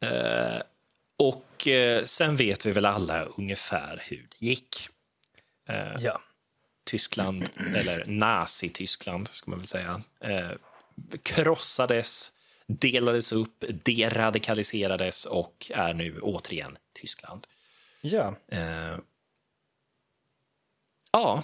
[0.00, 0.62] Eh,
[1.18, 4.88] och eh, sen vet vi väl alla ungefär hur det gick.
[5.98, 6.20] Ja.
[6.84, 10.50] Tyskland, eller Nazi-Tyskland ska man väl säga, eh,
[11.22, 12.32] krossades,
[12.66, 17.46] delades upp, deradikaliserades och är nu återigen Tyskland.
[18.00, 18.34] Ja.
[18.48, 18.98] Eh,
[21.12, 21.42] ja,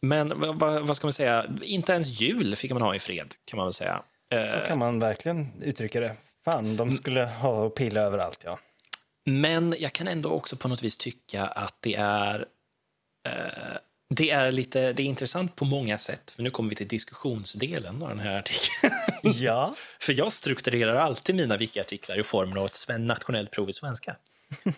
[0.00, 1.46] men vad, vad, ska man säga?
[1.62, 4.02] Inte ens jul fick man ha i fred, kan man väl säga.
[4.30, 6.16] Eh, Så kan man verkligen uttrycka det.
[6.44, 8.58] Fan, de skulle ha och pilla överallt, ja.
[9.24, 12.46] Men jag kan ändå också på något vis tycka att det är...
[13.28, 13.78] Eh,
[14.08, 18.02] det är lite det är intressant på många sätt, för nu kommer vi till diskussionsdelen
[18.02, 18.92] av den här artikeln.
[19.22, 19.74] Ja.
[20.00, 24.16] för jag strukturerar alltid mina wiki-artiklar i formen av ett nationellt prov i svenska.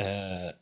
[0.00, 0.54] Eh,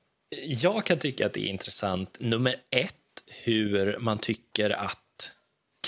[0.43, 2.95] jag kan tycka att det är intressant, nummer ett,
[3.27, 5.33] hur man tycker att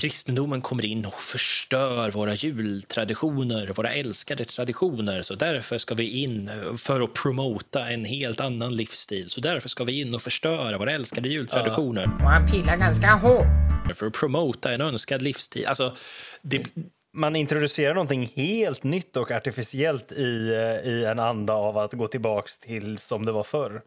[0.00, 5.22] kristendomen kommer in och förstör våra jultraditioner, våra älskade traditioner.
[5.22, 9.30] Så därför ska vi in för att promota en helt annan livsstil.
[9.30, 12.04] Så därför ska vi in och förstöra våra älskade jultraditioner.
[12.04, 13.96] Och han pillar ganska hårt.
[13.96, 15.66] För att promota en önskad livsstil.
[15.66, 15.96] Alltså,
[16.42, 16.66] det,
[17.12, 22.06] Man introducerar någonting helt nytt och artificiellt i, eh, i en anda av att gå
[22.06, 23.82] tillbaks till som det var förr.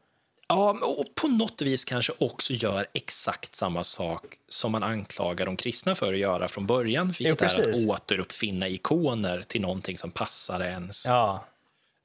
[0.47, 5.57] Ja, och på något vis kanske också gör exakt samma sak som man anklagar de
[5.57, 7.67] kristna för att göra från början, vilket är precis.
[7.67, 11.05] att återuppfinna ikoner till någonting som passar ens.
[11.07, 11.45] Ja,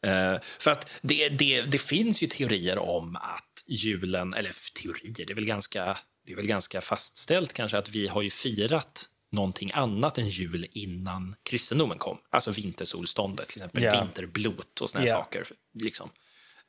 [0.07, 4.53] Eh, för att det, det, det finns ju teorier om att julen, eller
[4.83, 8.31] teorier, det är väl ganska, det är väl ganska fastställt kanske att vi har ju
[8.31, 12.19] firat någonting annat än jul innan kristendomen kom.
[12.31, 14.01] Alltså vintersolståndet, till exempel Ja.
[14.05, 15.11] vinterblot och såna Ja.
[15.11, 15.45] saker.
[15.75, 16.11] Liksom.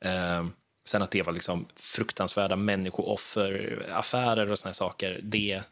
[0.04, 0.46] Eh,
[0.84, 5.62] sen att det var liksom fruktansvärda människoofferaffärer och såna saker, det,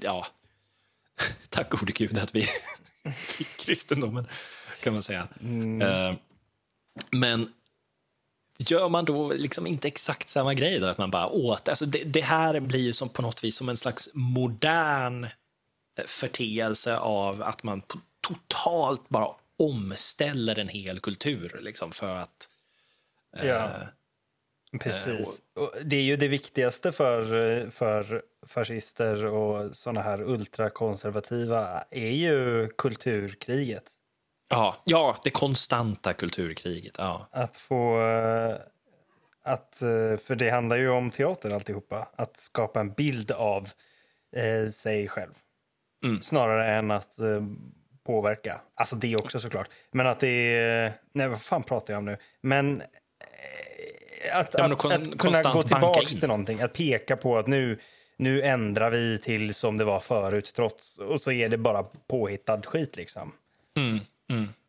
[0.00, 0.26] ja,
[1.48, 2.46] tack gode gud att vi
[3.16, 4.26] fick kristendomen,
[4.82, 5.28] kan man säga.
[5.82, 6.14] Eh,
[7.10, 7.48] men
[8.58, 12.02] gör man då liksom inte exakt samma grej där, att man bara åt, alltså det,
[12.04, 15.26] det här blir ju som på något vis som en slags modern
[16.06, 17.82] förteelse av att man
[18.20, 19.28] totalt bara
[19.58, 22.48] omställer en hel kultur liksom för att
[23.36, 23.70] eh, ja.
[24.80, 25.40] precis.
[25.54, 32.68] Och det är ju det viktigaste för, för fascister och såna här ultrakonservativa är ju
[32.78, 33.90] kulturkriget.
[34.48, 36.94] ja, ja, det konstanta kulturkriget.
[36.98, 37.28] Ja.
[37.30, 38.00] Att få...
[38.00, 38.56] eh,
[39.44, 42.08] Att, eh, för det handlar ju om teater alltihopa.
[42.16, 43.68] Att skapa en bild av
[44.36, 45.32] eh, sig själv.
[46.04, 46.22] Mm.
[46.22, 47.42] Snarare än att eh,
[48.06, 48.60] påverka.
[48.74, 49.68] Alltså det också såklart.
[49.90, 50.92] Men att det är...
[51.12, 52.16] Nej, vad fan pratar jag om nu?
[52.40, 52.80] Men...
[52.80, 56.60] eh, Att, Ja, men att, att kunna gå tillbaka till någonting.
[56.60, 57.78] Att peka på att nu,
[58.16, 60.52] nu ändrar vi till som det var förut.
[60.56, 63.32] Trots, och så är det bara påhittad skit liksom.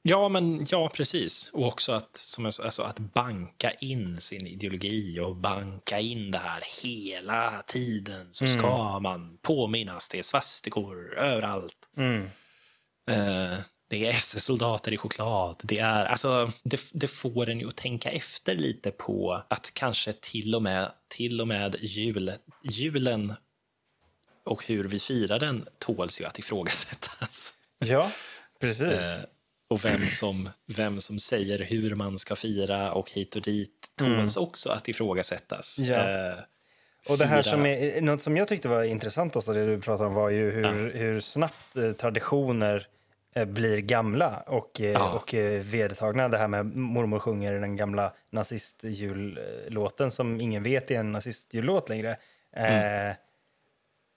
[0.06, 1.50] Ja, men ja, precis.
[1.54, 6.38] Och också att, som jag, alltså, att banka in sin ideologi och banka in det
[6.38, 10.10] här hela tiden så ska man påminnas.
[10.10, 11.76] Det är svastikor överallt.
[13.10, 15.62] Eh, det är SS-soldater i choklad.
[15.64, 20.14] Det, är, alltså, det, det får en ju att tänka efter lite på att kanske
[20.14, 22.32] till och med, till och med jul,
[22.64, 23.34] julen
[24.46, 27.54] och hur vi firar den tåls ju att ifrågasättas.
[27.80, 28.12] Ja,
[28.60, 28.82] precis.
[28.82, 29.24] Eh,
[29.74, 34.38] och vem som, vem som säger hur man ska fira och hit och dit tåls
[34.38, 35.80] också att ifrågasättas.
[35.80, 35.96] Ja.
[36.30, 36.38] Eh,
[37.10, 40.08] Och det här som är, något som jag tyckte var intressantast av det du pratade
[40.10, 42.88] om var ju hur, hur snabbt eh, traditioner
[43.36, 45.12] eh, blir gamla och, eh, Ja.
[45.12, 46.30] och eh, vedertagna.
[46.30, 52.18] Det här med mormor sjunger den gamla nazistjullåten som ingen vet är en nazistjullåt längre.
[52.56, 53.16] Eh,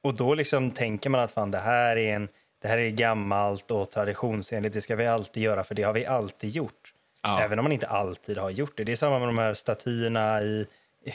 [0.02, 2.28] och då liksom tänker man att fan, det här är en
[2.62, 6.06] det här är gammalt och traditionsenligt, det ska vi alltid göra för det har vi
[6.06, 6.92] alltid gjort.
[7.22, 7.40] Ja.
[7.40, 8.84] Även om man inte alltid har gjort det.
[8.84, 10.66] Det är samma med de här statyerna i,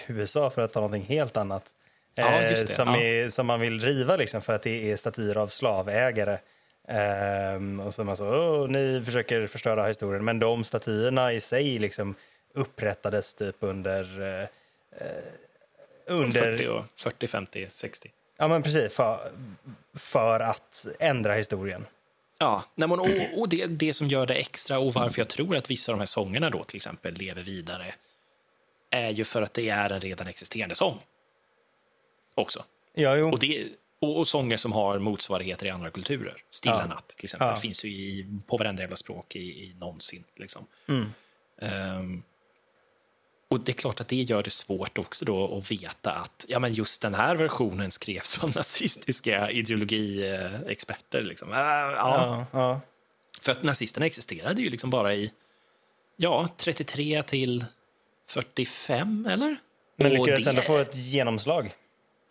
[0.08, 1.64] USA för att ta någonting helt annat.
[2.16, 5.48] Ja, Eh, som, är, som man vill riva liksom för att det är statyer av
[5.48, 6.38] slavägare.
[6.88, 10.26] Ehm, och så man så, Åh, ni försöker förstöra historien.
[10.26, 12.16] Men de statyerna i sig liksom
[12.54, 14.22] upprättades typ under...
[14.42, 14.48] Eh,
[16.06, 18.12] under 40, och 40, 50, 60.
[18.42, 18.94] Ja, men precis.
[18.94, 19.32] För,
[19.94, 21.86] för att ändra historien.
[22.38, 25.56] Ja, nej, men, och, och det, det som gör det extra och varför jag tror
[25.56, 27.94] att vissa av de här sångerna då till exempel lever vidare
[28.89, 31.00] är ju för att det är en redan existerande sång.
[32.36, 32.64] Också.
[32.94, 33.32] Ja, jo.
[33.32, 33.68] Och, det,
[34.00, 36.44] och, och sånger som har motsvarigheter i andra kulturer.
[36.50, 36.86] Stilla Ja.
[36.86, 37.48] natt till exempel.
[37.48, 37.56] Ja.
[37.56, 40.24] finns ju i, på varenda jävla språk i, i någonsin.
[40.36, 40.66] Liksom.
[40.88, 41.14] Mm.
[41.62, 42.24] Ehm,
[43.52, 46.60] och det är klart att det gör det svårt också då att veta att ja,
[46.60, 51.22] men just den här versionen skrevs av nazistiska ideologiexperter.
[51.22, 51.52] Liksom.
[51.52, 52.45] Äh, ja.
[52.52, 52.82] ja.
[53.41, 55.32] För att nazisterna existerade ju liksom bara i
[56.18, 57.66] ja, 33 till
[58.28, 59.56] 45, eller?
[59.95, 61.74] Men lyckades det ändå få ett genomslag.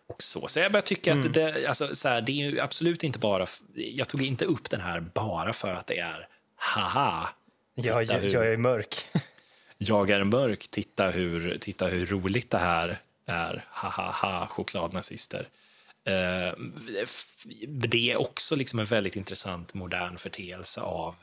[0.07, 0.47] också.
[0.47, 3.45] Så jag börjar tycka att det, alltså, så här, det är ju absolut inte bara...
[3.75, 7.29] Jag tog inte upp den här bara för att det är haha,
[7.75, 9.05] Jag, jag, hur- jag är mörk.
[9.83, 15.49] jag är mörk, titta hur, titta hur roligt det här är, ha ha ha, chokladnazister.
[16.03, 16.53] Eh,
[17.67, 21.15] det är också liksom en väldigt intressant modern förteelse av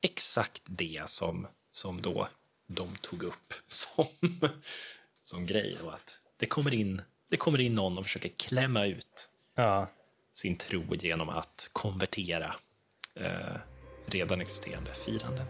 [0.00, 2.28] exakt det som, som då
[2.66, 4.06] de tog upp som,
[5.22, 5.76] som grej.
[5.82, 9.90] Och att det kommer in det kommer in någon och försöker klämma ut Ja.
[10.34, 12.56] sin tro genom att konvertera
[13.14, 13.56] eh,
[14.06, 15.46] redan existerande firanden.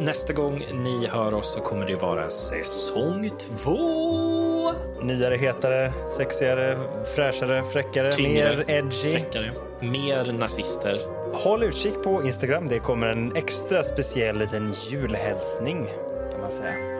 [0.00, 4.72] Nästa gång ni hör oss så kommer det vara säsong två.
[5.02, 6.78] Nyare, hetare, sexigare,
[7.14, 9.12] fräschare, fräckare, Tyngre, mer edgy.
[9.12, 11.00] fräckare, mer nazister.
[11.34, 12.68] Håll utkik på Instagram.
[12.68, 15.88] Det kommer en extra speciell liten julhälsning
[16.32, 16.91] kan man säga.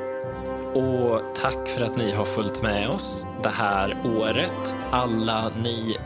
[0.74, 4.74] Och tack för att ni har följt med oss det här året.
[4.90, 5.96] Alla ni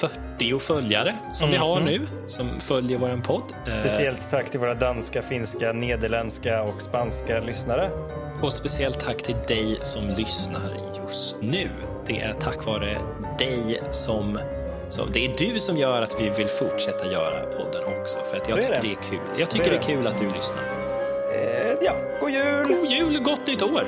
[0.00, 3.42] 40 följare som vi har nu, som följer vår podd.
[3.66, 7.90] Eh, Speciellt tack till våra danska, finska, nederländska och spanska lyssnare.
[8.42, 10.60] Och speciellt tack till dig som lyssnar
[11.02, 11.70] just nu.
[12.06, 12.98] Det är tack vare
[13.38, 14.38] dig som...
[14.88, 18.18] Så det är du som gör att vi vill fortsätta göra podden också.
[18.18, 18.80] För att jag tycker det.
[18.82, 18.92] det.
[18.92, 19.20] är kul.
[19.38, 20.81] Jag tycker det är är kul att du lyssnar.
[21.84, 22.62] Ja, god jul!
[22.68, 23.84] God jul och gott nytt år!